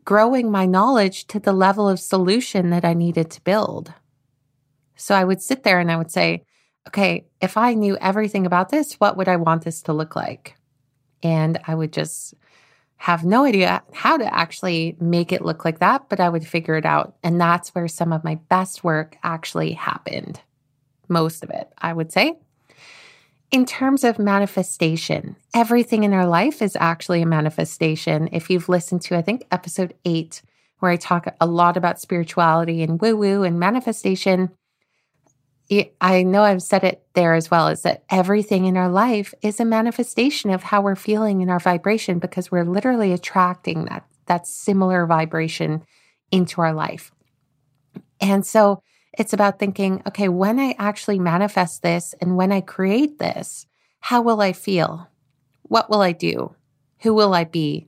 growing 0.04 0.50
my 0.50 0.64
knowledge 0.64 1.26
to 1.26 1.40
the 1.40 1.52
level 1.52 1.88
of 1.88 1.98
solution 1.98 2.70
that 2.70 2.84
I 2.84 2.94
needed 2.94 3.30
to 3.32 3.40
build. 3.42 3.92
So 4.96 5.14
I 5.14 5.24
would 5.24 5.42
sit 5.42 5.64
there 5.64 5.80
and 5.80 5.90
I 5.90 5.96
would 5.96 6.10
say, 6.10 6.44
okay, 6.88 7.26
if 7.40 7.56
I 7.56 7.74
knew 7.74 7.96
everything 7.96 8.46
about 8.46 8.68
this, 8.68 8.94
what 8.94 9.16
would 9.16 9.28
I 9.28 9.36
want 9.36 9.64
this 9.64 9.82
to 9.82 9.92
look 9.92 10.14
like? 10.14 10.54
And 11.22 11.58
I 11.66 11.74
would 11.74 11.92
just 11.92 12.34
have 12.96 13.24
no 13.24 13.44
idea 13.44 13.82
how 13.92 14.16
to 14.16 14.34
actually 14.34 14.96
make 15.00 15.32
it 15.32 15.44
look 15.44 15.64
like 15.64 15.80
that, 15.80 16.08
but 16.08 16.20
I 16.20 16.28
would 16.28 16.46
figure 16.46 16.76
it 16.76 16.86
out. 16.86 17.16
And 17.24 17.40
that's 17.40 17.74
where 17.74 17.88
some 17.88 18.12
of 18.12 18.24
my 18.24 18.36
best 18.48 18.84
work 18.84 19.16
actually 19.22 19.72
happened. 19.72 20.40
Most 21.08 21.42
of 21.42 21.50
it, 21.50 21.68
I 21.76 21.92
would 21.92 22.12
say. 22.12 22.38
In 23.54 23.66
terms 23.66 24.02
of 24.02 24.18
manifestation, 24.18 25.36
everything 25.54 26.02
in 26.02 26.12
our 26.12 26.26
life 26.26 26.60
is 26.60 26.76
actually 26.80 27.22
a 27.22 27.26
manifestation. 27.26 28.28
If 28.32 28.50
you've 28.50 28.68
listened 28.68 29.02
to, 29.02 29.16
I 29.16 29.22
think, 29.22 29.46
episode 29.52 29.94
eight, 30.04 30.42
where 30.80 30.90
I 30.90 30.96
talk 30.96 31.32
a 31.40 31.46
lot 31.46 31.76
about 31.76 32.00
spirituality 32.00 32.82
and 32.82 33.00
woo 33.00 33.16
woo 33.16 33.44
and 33.44 33.60
manifestation, 33.60 34.50
I 36.00 36.24
know 36.24 36.42
I've 36.42 36.64
said 36.64 36.82
it 36.82 37.06
there 37.14 37.34
as 37.34 37.48
well, 37.48 37.68
is 37.68 37.82
that 37.82 38.02
everything 38.10 38.64
in 38.64 38.76
our 38.76 38.88
life 38.88 39.32
is 39.40 39.60
a 39.60 39.64
manifestation 39.64 40.50
of 40.50 40.64
how 40.64 40.82
we're 40.82 40.96
feeling 40.96 41.40
in 41.40 41.48
our 41.48 41.60
vibration 41.60 42.18
because 42.18 42.50
we're 42.50 42.64
literally 42.64 43.12
attracting 43.12 43.84
that, 43.84 44.04
that 44.26 44.48
similar 44.48 45.06
vibration 45.06 45.84
into 46.32 46.60
our 46.60 46.74
life. 46.74 47.12
And 48.20 48.44
so 48.44 48.82
it's 49.16 49.32
about 49.32 49.58
thinking, 49.58 50.02
okay, 50.06 50.28
when 50.28 50.58
I 50.58 50.74
actually 50.78 51.18
manifest 51.18 51.82
this 51.82 52.14
and 52.20 52.36
when 52.36 52.52
I 52.52 52.60
create 52.60 53.18
this, 53.18 53.66
how 54.00 54.22
will 54.22 54.40
I 54.40 54.52
feel? 54.52 55.08
What 55.62 55.88
will 55.88 56.02
I 56.02 56.12
do? 56.12 56.54
Who 57.02 57.14
will 57.14 57.34
I 57.34 57.44
be? 57.44 57.86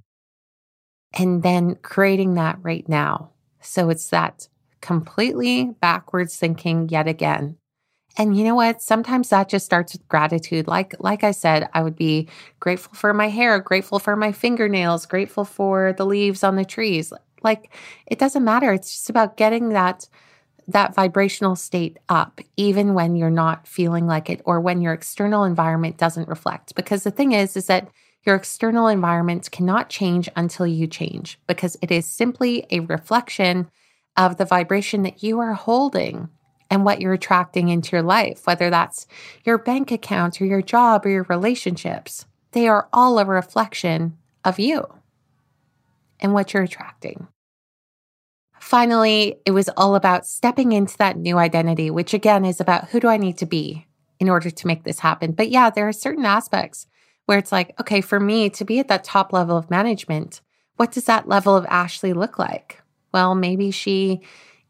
And 1.12 1.42
then 1.42 1.76
creating 1.82 2.34
that 2.34 2.58
right 2.62 2.88
now. 2.88 3.30
So 3.60 3.90
it's 3.90 4.08
that 4.10 4.48
completely 4.80 5.74
backwards 5.80 6.36
thinking 6.36 6.88
yet 6.88 7.08
again. 7.08 7.56
And 8.18 8.36
you 8.36 8.44
know 8.44 8.54
what? 8.54 8.80
Sometimes 8.80 9.28
that 9.28 9.48
just 9.48 9.66
starts 9.66 9.92
with 9.92 10.08
gratitude. 10.08 10.66
Like 10.66 10.94
like 11.00 11.22
I 11.24 11.32
said, 11.32 11.68
I 11.74 11.82
would 11.82 11.96
be 11.96 12.28
grateful 12.60 12.94
for 12.94 13.12
my 13.12 13.28
hair, 13.28 13.58
grateful 13.60 13.98
for 13.98 14.16
my 14.16 14.32
fingernails, 14.32 15.06
grateful 15.06 15.44
for 15.44 15.92
the 15.96 16.06
leaves 16.06 16.42
on 16.42 16.56
the 16.56 16.64
trees. 16.64 17.12
Like 17.42 17.74
it 18.06 18.18
doesn't 18.18 18.44
matter. 18.44 18.72
It's 18.72 18.90
just 18.90 19.10
about 19.10 19.36
getting 19.36 19.70
that 19.70 20.08
that 20.68 20.94
vibrational 20.94 21.56
state 21.56 21.98
up 22.08 22.40
even 22.56 22.94
when 22.94 23.16
you're 23.16 23.30
not 23.30 23.66
feeling 23.66 24.06
like 24.06 24.28
it 24.28 24.40
or 24.44 24.60
when 24.60 24.80
your 24.80 24.92
external 24.92 25.44
environment 25.44 25.96
doesn't 25.96 26.28
reflect. 26.28 26.74
Because 26.74 27.04
the 27.04 27.10
thing 27.10 27.32
is 27.32 27.56
is 27.56 27.66
that 27.66 27.88
your 28.24 28.34
external 28.34 28.88
environment 28.88 29.50
cannot 29.52 29.88
change 29.88 30.28
until 30.34 30.66
you 30.66 30.86
change 30.88 31.38
because 31.46 31.76
it 31.80 31.92
is 31.92 32.04
simply 32.06 32.66
a 32.70 32.80
reflection 32.80 33.70
of 34.16 34.36
the 34.36 34.44
vibration 34.44 35.02
that 35.02 35.22
you 35.22 35.38
are 35.38 35.54
holding 35.54 36.28
and 36.68 36.84
what 36.84 37.00
you're 37.00 37.12
attracting 37.12 37.68
into 37.68 37.94
your 37.94 38.02
life, 38.02 38.46
whether 38.46 38.70
that's 38.70 39.06
your 39.44 39.58
bank 39.58 39.92
account 39.92 40.40
or 40.40 40.46
your 40.46 40.62
job 40.62 41.06
or 41.06 41.10
your 41.10 41.26
relationships. 41.28 42.26
They 42.50 42.66
are 42.66 42.88
all 42.92 43.18
a 43.20 43.24
reflection 43.24 44.16
of 44.44 44.58
you 44.58 44.84
and 46.18 46.32
what 46.32 46.52
you're 46.52 46.64
attracting. 46.64 47.28
Finally, 48.66 49.36
it 49.46 49.52
was 49.52 49.70
all 49.76 49.94
about 49.94 50.26
stepping 50.26 50.72
into 50.72 50.96
that 50.98 51.16
new 51.16 51.38
identity, 51.38 51.88
which 51.88 52.12
again 52.12 52.44
is 52.44 52.60
about 52.60 52.88
who 52.88 52.98
do 52.98 53.06
I 53.06 53.16
need 53.16 53.38
to 53.38 53.46
be 53.46 53.86
in 54.18 54.28
order 54.28 54.50
to 54.50 54.66
make 54.66 54.82
this 54.82 54.98
happen. 54.98 55.30
But 55.30 55.50
yeah, 55.50 55.70
there 55.70 55.86
are 55.86 55.92
certain 55.92 56.24
aspects 56.24 56.88
where 57.26 57.38
it's 57.38 57.52
like, 57.52 57.78
okay, 57.80 58.00
for 58.00 58.18
me 58.18 58.50
to 58.50 58.64
be 58.64 58.80
at 58.80 58.88
that 58.88 59.04
top 59.04 59.32
level 59.32 59.56
of 59.56 59.70
management, 59.70 60.40
what 60.78 60.90
does 60.90 61.04
that 61.04 61.28
level 61.28 61.54
of 61.54 61.64
Ashley 61.66 62.12
look 62.12 62.40
like? 62.40 62.82
Well, 63.14 63.36
maybe 63.36 63.70
she 63.70 64.22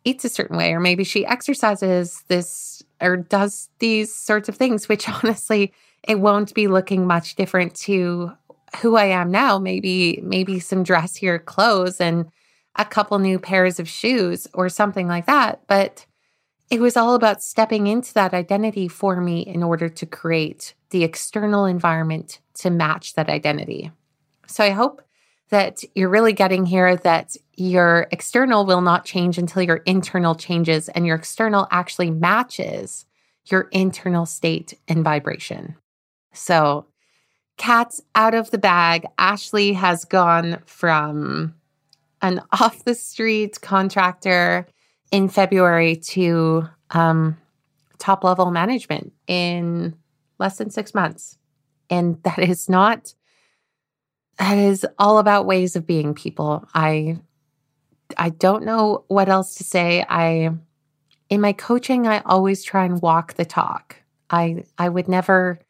eats 0.05 0.27
a 0.27 0.29
certain 0.29 0.59
way, 0.59 0.75
or 0.75 0.81
maybe 0.81 1.03
she 1.03 1.25
exercises 1.25 2.23
this 2.29 2.83
or 3.01 3.17
does 3.17 3.71
these 3.79 4.15
sorts 4.15 4.51
of 4.51 4.57
things, 4.57 4.91
which 4.91 5.09
honestly, 5.25 5.73
it 6.07 6.21
won't 6.21 6.53
be 6.53 6.69
looking 6.69 7.07
much 7.07 7.35
different 7.35 7.75
to 7.77 8.31
who 8.83 8.97
I 8.97 9.07
am 9.07 9.31
now. 9.31 9.59
Maybe, 9.59 10.21
maybe 10.23 10.61
some 10.61 10.83
dressier 10.83 11.39
clothes 11.39 11.99
and 11.99 12.27
a 12.77 12.85
couple 12.85 13.19
new 13.19 13.39
pairs 13.39 13.81
of 13.81 13.89
shoes 13.89 14.47
or 14.55 14.69
something 14.69 15.09
like 15.09 15.27
that. 15.27 15.63
But 15.67 16.07
it 16.71 16.81
was 16.81 16.97
all 16.97 17.15
about 17.15 17.43
stepping 17.43 17.87
into 17.87 18.13
that 18.15 18.35
identity 18.35 18.89
for 18.89 19.21
me 19.21 19.41
in 19.41 19.63
order 19.63 19.89
to 19.89 20.07
create 20.07 20.75
the 20.91 21.05
external 21.05 21.65
environment 21.65 22.41
to 22.55 22.71
match 22.71 23.15
that 23.15 23.29
identity. 23.29 23.91
So 24.47 24.65
I 24.65 24.71
hope 24.71 25.03
that 25.51 25.85
you're 25.95 26.09
really 26.09 26.33
getting 26.33 26.67
here 26.67 26.97
that 26.97 27.37
your 27.55 28.09
external 28.11 28.67
will 28.67 28.81
not 28.81 29.05
change 29.05 29.39
until 29.39 29.63
your 29.63 29.77
internal 29.79 30.35
changes 30.35 30.89
and 30.89 31.07
your 31.07 31.17
external 31.17 31.69
actually 31.71 32.11
matches 32.11 33.07
your 33.47 33.69
internal 33.71 34.27
state 34.27 34.75
and 34.89 35.05
vibration. 35.05 35.77
So, 36.33 36.87
cat's 37.57 38.03
out 38.15 38.35
of 38.35 38.51
the 38.51 38.59
bag. 38.59 39.07
Ashley 39.19 39.73
has 39.73 40.05
gone 40.05 40.63
from 40.67 41.55
an 42.27 42.43
off 42.53 42.85
the 42.85 42.95
street 42.95 43.61
contractor 43.61 44.67
in 45.11 45.29
February 45.29 45.97
to 45.97 46.69
um, 46.91 47.37
top 47.99 48.25
level 48.25 48.51
management 48.51 49.13
in 49.27 49.97
less 50.39 50.59
than 50.59 50.71
six 50.71 50.95
months. 50.95 51.39
And 51.89 52.23
that 52.25 52.39
is 52.39 52.69
not 52.69 53.15
that 54.39 54.59
is 54.59 54.87
all 54.99 55.19
about 55.19 55.47
ways 55.47 55.77
of 55.77 55.87
being 55.87 56.15
people. 56.15 56.69
I 56.75 57.19
I 58.19 58.31
don't 58.31 58.65
know 58.65 59.05
what 59.09 59.29
else 59.29 59.55
to 59.57 59.65
say. 59.65 60.05
I 60.09 60.51
in 61.31 61.41
my 61.41 61.53
coaching 61.53 62.07
I 62.07 62.21
always 62.27 62.63
try 62.63 62.85
and 62.85 63.01
walk 63.01 63.35
the 63.35 63.45
talk. 63.45 63.97
I 64.31 64.65
I 64.79 64.89
would 64.89 65.09
never 65.09 65.61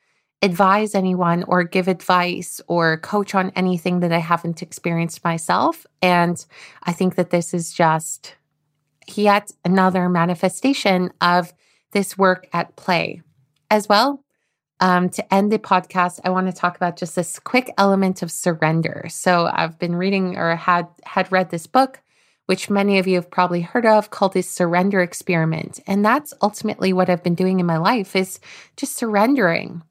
advise 0.46 0.94
anyone 0.94 1.44
or 1.48 1.62
give 1.64 1.88
advice 1.88 2.61
or 2.68 2.96
coach 2.98 3.35
on 3.35 3.52
anything 3.54 4.00
that 4.00 4.12
I 4.12 4.18
haven't 4.18 4.62
experienced 4.62 5.22
myself 5.24 5.85
and 6.00 6.44
I 6.85 6.92
think 6.92 7.16
that 7.16 7.30
this 7.30 7.52
is 7.52 7.72
just 7.72 8.37
yet 9.14 9.50
another 9.64 10.09
manifestation 10.09 11.11
of 11.20 11.52
this 11.92 12.16
work 12.16 12.48
at 12.52 12.76
play. 12.76 13.22
As 13.70 13.88
well, 13.88 14.22
um, 14.80 15.09
to 15.11 15.35
end 15.35 15.50
the 15.50 15.59
podcast, 15.59 16.20
I 16.24 16.30
want 16.30 16.46
to 16.46 16.52
talk 16.52 16.76
about 16.76 16.96
just 16.96 17.16
this 17.16 17.38
quick 17.38 17.72
element 17.78 18.22
of 18.22 18.30
surrender. 18.30 19.06
So 19.09 19.50
I've 19.52 19.78
been 19.78 19.96
reading 19.96 20.37
or 20.37 20.54
had 20.54 20.87
had 21.04 21.32
read 21.32 21.50
this 21.50 21.66
book, 21.66 22.00
which 22.46 22.70
many 22.70 22.98
of 22.98 23.06
you 23.06 23.16
have 23.16 23.30
probably 23.30 23.62
heard 23.62 23.87
of, 23.87 24.11
called 24.11 24.35
the 24.35 24.42
Surrender 24.42 25.00
Experiment, 25.00 25.80
and 25.87 26.04
that's 26.04 26.35
ultimately 26.42 26.92
what 26.92 27.11
I've 27.11 27.24
been 27.24 27.35
doing 27.35 27.59
in 27.59 27.66
my 27.66 27.78
life 27.78 28.14
is 28.14 28.38
just 28.76 28.96
surrendering. 28.96 29.82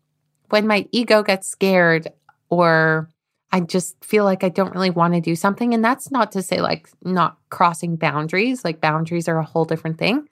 When 0.49 0.67
my 0.67 0.87
ego 0.91 1.23
gets 1.23 1.47
scared, 1.47 2.07
or 2.49 3.09
I 3.51 3.61
just 3.61 4.03
feel 4.03 4.23
like 4.23 4.43
I 4.43 4.49
don't 4.49 4.73
really 4.73 4.89
want 4.89 5.13
to 5.13 5.21
do 5.21 5.35
something. 5.35 5.73
And 5.73 5.83
that's 5.83 6.11
not 6.11 6.31
to 6.33 6.41
say 6.41 6.61
like 6.61 6.89
not 7.03 7.37
crossing 7.49 7.95
boundaries, 7.95 8.65
like 8.65 8.81
boundaries 8.81 9.27
are 9.27 9.37
a 9.37 9.45
whole 9.45 9.65
different 9.65 9.97
thing. 9.97 10.27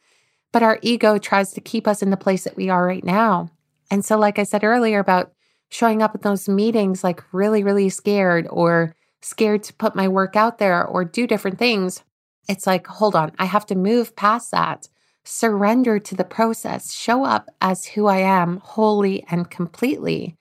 But 0.52 0.64
our 0.64 0.78
ego 0.82 1.18
tries 1.18 1.52
to 1.54 1.62
keep 1.62 1.88
us 1.88 2.02
in 2.02 2.10
the 2.10 2.18
place 2.18 2.44
that 2.44 2.56
we 2.56 2.70
are 2.70 2.86
right 2.86 3.04
now. 3.04 3.50
And 3.90 4.04
so, 4.04 4.18
like 4.18 4.40
I 4.40 4.44
said 4.44 4.64
earlier 4.64 5.00
about 5.00 5.32
showing 5.70 6.02
up 6.02 6.14
at 6.14 6.22
those 6.22 6.50
meetings, 6.50 7.04
like 7.04 7.24
really, 7.32 7.64
really 7.64 7.90
scared 7.90 8.48
or 8.50 8.96
scared 9.22 9.64
to 9.64 9.74
put 9.74 9.96
my 9.96 10.08
work 10.08 10.36
out 10.36 10.58
there 10.58 10.86
or 10.86 11.06
do 11.06 11.26
different 11.26 11.58
things, 11.58 12.04
it's 12.48 12.68
like, 12.68 12.86
hold 12.88 13.16
on, 13.16 13.32
I 13.40 13.46
have 13.46 13.66
to 13.68 13.76
move 13.76 14.16
past 14.16 14.52
that, 14.52 14.90
surrender 15.24 16.00
to 16.00 16.16
the 16.16 16.24
process, 16.24 16.94
show 16.94 17.24
up 17.24 17.50
as 17.62 17.86
who 17.86 18.08
I 18.08 18.18
am 18.18 18.58
wholly 18.58 19.26
and 19.30 19.50
completely 19.50 20.38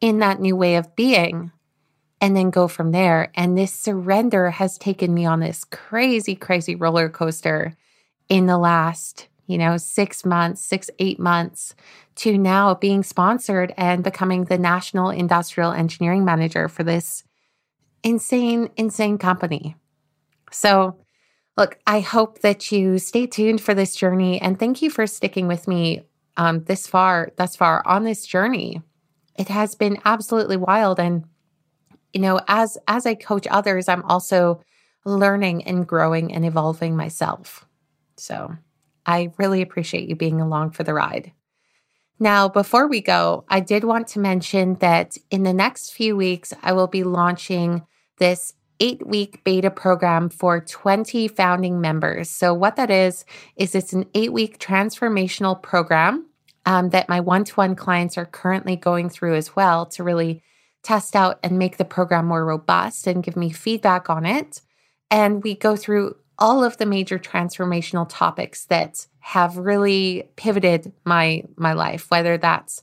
in 0.00 0.18
that 0.18 0.40
new 0.40 0.56
way 0.56 0.76
of 0.76 0.94
being 0.96 1.52
and 2.20 2.36
then 2.36 2.50
go 2.50 2.68
from 2.68 2.92
there. 2.92 3.30
And 3.34 3.56
this 3.56 3.72
surrender 3.72 4.50
has 4.50 4.78
taken 4.78 5.12
me 5.12 5.26
on 5.26 5.40
this 5.40 5.64
crazy, 5.64 6.34
crazy 6.34 6.74
roller 6.74 7.08
coaster 7.08 7.76
in 8.28 8.46
the 8.46 8.58
last, 8.58 9.28
you 9.46 9.58
know, 9.58 9.76
six 9.76 10.24
months, 10.24 10.64
six, 10.64 10.90
eight 10.98 11.18
months 11.18 11.74
to 12.16 12.38
now 12.38 12.74
being 12.74 13.02
sponsored 13.02 13.74
and 13.76 14.02
becoming 14.02 14.44
the 14.44 14.58
national 14.58 15.10
industrial 15.10 15.72
engineering 15.72 16.24
manager 16.24 16.68
for 16.68 16.82
this 16.82 17.24
insane, 18.02 18.70
insane 18.76 19.18
company. 19.18 19.76
So, 20.50 21.03
look, 21.56 21.78
I 21.86 22.00
hope 22.00 22.40
that 22.40 22.72
you 22.72 22.98
stay 22.98 23.26
tuned 23.26 23.60
for 23.60 23.74
this 23.74 23.94
journey 23.94 24.40
and 24.40 24.58
thank 24.58 24.82
you 24.82 24.90
for 24.90 25.06
sticking 25.06 25.46
with 25.46 25.68
me 25.68 26.02
um, 26.36 26.64
this 26.64 26.86
far, 26.86 27.30
thus 27.36 27.54
far 27.56 27.86
on 27.86 28.04
this 28.04 28.26
journey. 28.26 28.82
It 29.38 29.48
has 29.48 29.74
been 29.74 29.98
absolutely 30.04 30.56
wild 30.56 30.98
and 30.98 31.24
you 32.14 32.20
know, 32.20 32.40
as 32.46 32.78
as 32.86 33.06
I 33.06 33.16
coach 33.16 33.46
others, 33.50 33.88
I'm 33.88 34.04
also 34.04 34.62
learning 35.04 35.64
and 35.64 35.86
growing 35.86 36.32
and 36.32 36.46
evolving 36.46 36.96
myself. 36.96 37.66
So, 38.16 38.56
I 39.04 39.32
really 39.36 39.60
appreciate 39.60 40.08
you 40.08 40.14
being 40.14 40.40
along 40.40 40.70
for 40.70 40.84
the 40.84 40.94
ride. 40.94 41.32
Now, 42.20 42.48
before 42.48 42.86
we 42.86 43.00
go, 43.00 43.44
I 43.48 43.58
did 43.58 43.82
want 43.82 44.06
to 44.08 44.20
mention 44.20 44.76
that 44.76 45.16
in 45.30 45.42
the 45.42 45.52
next 45.52 45.92
few 45.92 46.16
weeks, 46.16 46.54
I 46.62 46.72
will 46.72 46.86
be 46.86 47.02
launching 47.02 47.82
this 48.18 48.54
eight 48.80 49.06
week 49.06 49.42
beta 49.44 49.70
program 49.70 50.28
for 50.28 50.60
20 50.60 51.28
founding 51.28 51.80
members. 51.80 52.30
So, 52.30 52.52
what 52.54 52.76
that 52.76 52.90
is, 52.90 53.24
is 53.56 53.74
it's 53.74 53.92
an 53.92 54.06
eight 54.14 54.32
week 54.32 54.58
transformational 54.58 55.60
program 55.60 56.26
um, 56.66 56.90
that 56.90 57.08
my 57.08 57.20
one 57.20 57.44
to 57.44 57.54
one 57.54 57.74
clients 57.76 58.18
are 58.18 58.26
currently 58.26 58.76
going 58.76 59.08
through 59.08 59.34
as 59.34 59.54
well 59.54 59.86
to 59.86 60.02
really 60.02 60.42
test 60.82 61.16
out 61.16 61.38
and 61.42 61.58
make 61.58 61.76
the 61.76 61.84
program 61.84 62.26
more 62.26 62.44
robust 62.44 63.06
and 63.06 63.22
give 63.22 63.36
me 63.36 63.50
feedback 63.50 64.10
on 64.10 64.26
it. 64.26 64.60
And 65.10 65.42
we 65.42 65.54
go 65.54 65.76
through 65.76 66.16
all 66.38 66.64
of 66.64 66.76
the 66.78 66.86
major 66.86 67.18
transformational 67.18 68.06
topics 68.08 68.66
that 68.66 69.06
have 69.20 69.56
really 69.56 70.28
pivoted 70.36 70.92
my 71.04 71.42
my 71.56 71.72
life 71.72 72.10
whether 72.10 72.36
that's 72.36 72.82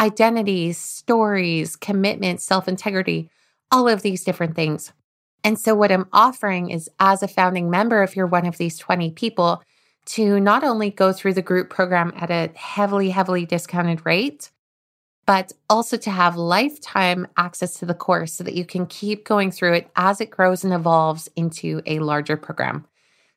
identities 0.00 0.78
stories 0.78 1.76
commitment 1.76 2.40
self-integrity 2.40 3.28
all 3.70 3.88
of 3.88 4.02
these 4.02 4.24
different 4.24 4.56
things 4.56 4.92
and 5.44 5.58
so 5.58 5.74
what 5.74 5.92
i'm 5.92 6.08
offering 6.12 6.70
is 6.70 6.90
as 7.00 7.22
a 7.22 7.28
founding 7.28 7.70
member 7.70 8.02
if 8.02 8.16
you're 8.16 8.26
one 8.26 8.46
of 8.46 8.58
these 8.58 8.78
20 8.78 9.10
people 9.12 9.62
to 10.04 10.40
not 10.40 10.64
only 10.64 10.90
go 10.90 11.12
through 11.12 11.34
the 11.34 11.42
group 11.42 11.70
program 11.70 12.12
at 12.16 12.30
a 12.30 12.50
heavily 12.56 13.10
heavily 13.10 13.46
discounted 13.46 14.04
rate 14.04 14.50
but 15.26 15.52
also 15.70 15.96
to 15.96 16.10
have 16.10 16.36
lifetime 16.36 17.26
access 17.36 17.74
to 17.74 17.86
the 17.86 17.94
course 17.94 18.32
so 18.32 18.44
that 18.44 18.54
you 18.54 18.64
can 18.64 18.86
keep 18.86 19.24
going 19.24 19.50
through 19.50 19.74
it 19.74 19.90
as 19.96 20.20
it 20.20 20.30
grows 20.30 20.64
and 20.64 20.72
evolves 20.72 21.28
into 21.36 21.80
a 21.86 22.00
larger 22.00 22.36
program. 22.36 22.84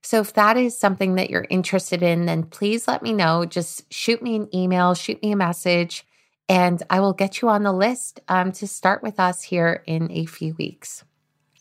So, 0.02 0.20
if 0.20 0.34
that 0.34 0.56
is 0.58 0.78
something 0.78 1.16
that 1.16 1.30
you're 1.30 1.48
interested 1.50 2.04
in, 2.04 2.26
then 2.26 2.44
please 2.44 2.88
let 2.88 3.02
me 3.02 3.12
know. 3.12 3.46
Just 3.46 3.92
shoot 3.92 4.22
me 4.22 4.36
an 4.36 4.54
email, 4.54 4.94
shoot 4.94 5.22
me 5.24 5.32
a 5.32 5.36
message, 5.36 6.06
and 6.48 6.82
I 6.90 7.00
will 7.00 7.14
get 7.14 7.42
you 7.42 7.50
on 7.50 7.64
the 7.64 7.74
list 7.74 8.20
um, 8.28 8.52
to 8.54 8.68
start 8.68 9.02
with 9.02 9.20
us 9.20 9.42
here 9.42 9.84
in 9.88 10.12
a 10.12 10.26
few 10.26 10.54
weeks. 10.56 11.04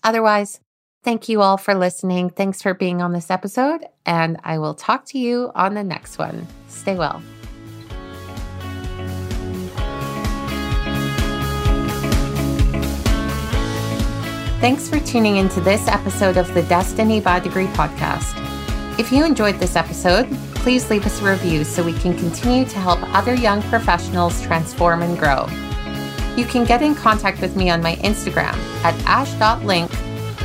Otherwise, 0.04 0.60
thank 1.02 1.28
you 1.28 1.40
all 1.40 1.56
for 1.56 1.74
listening. 1.74 2.28
Thanks 2.28 2.60
for 2.60 2.74
being 2.74 3.00
on 3.00 3.12
this 3.12 3.30
episode, 3.30 3.86
and 4.04 4.38
I 4.44 4.58
will 4.58 4.74
talk 4.74 5.06
to 5.06 5.18
you 5.18 5.50
on 5.54 5.74
the 5.74 5.82
next 5.82 6.18
one. 6.18 6.46
Stay 6.68 6.94
well. 6.94 7.22
Thanks 14.60 14.88
for 14.88 14.98
tuning 15.00 15.36
into 15.36 15.60
this 15.60 15.86
episode 15.88 16.38
of 16.38 16.52
the 16.54 16.62
Destiny 16.62 17.20
by 17.20 17.38
Degree 17.40 17.66
podcast. 17.66 18.40
If 18.98 19.12
you 19.12 19.24
enjoyed 19.24 19.56
this 19.56 19.76
episode, 19.76 20.26
please 20.54 20.88
leave 20.88 21.04
us 21.04 21.20
a 21.20 21.30
review 21.30 21.64
so 21.64 21.82
we 21.82 21.92
can 21.92 22.16
continue 22.16 22.64
to 22.64 22.78
help 22.78 22.98
other 23.14 23.34
young 23.34 23.60
professionals 23.64 24.40
transform 24.40 25.02
and 25.02 25.18
grow. 25.18 25.46
You 26.37 26.44
can 26.44 26.64
get 26.64 26.83
in 26.83 26.94
contact 26.94 27.40
with 27.40 27.57
me 27.57 27.70
on 27.70 27.83
my 27.83 27.97
Instagram 27.97 28.55
at 28.85 28.94
ash.link 29.07 29.90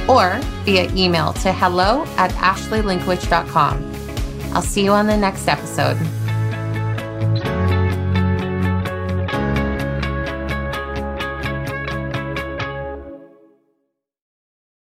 or 0.08 0.39
via 0.63 0.91
email 0.93 1.34
to 1.34 1.52
hello 1.54 2.04
at 2.17 2.32
ashleylinkewich.com. 2.32 3.95
I'll 4.54 4.62
see 4.62 4.84
you 4.84 4.91
on 4.91 5.08
the 5.08 5.17
next 5.17 5.47
episode. 5.47 5.97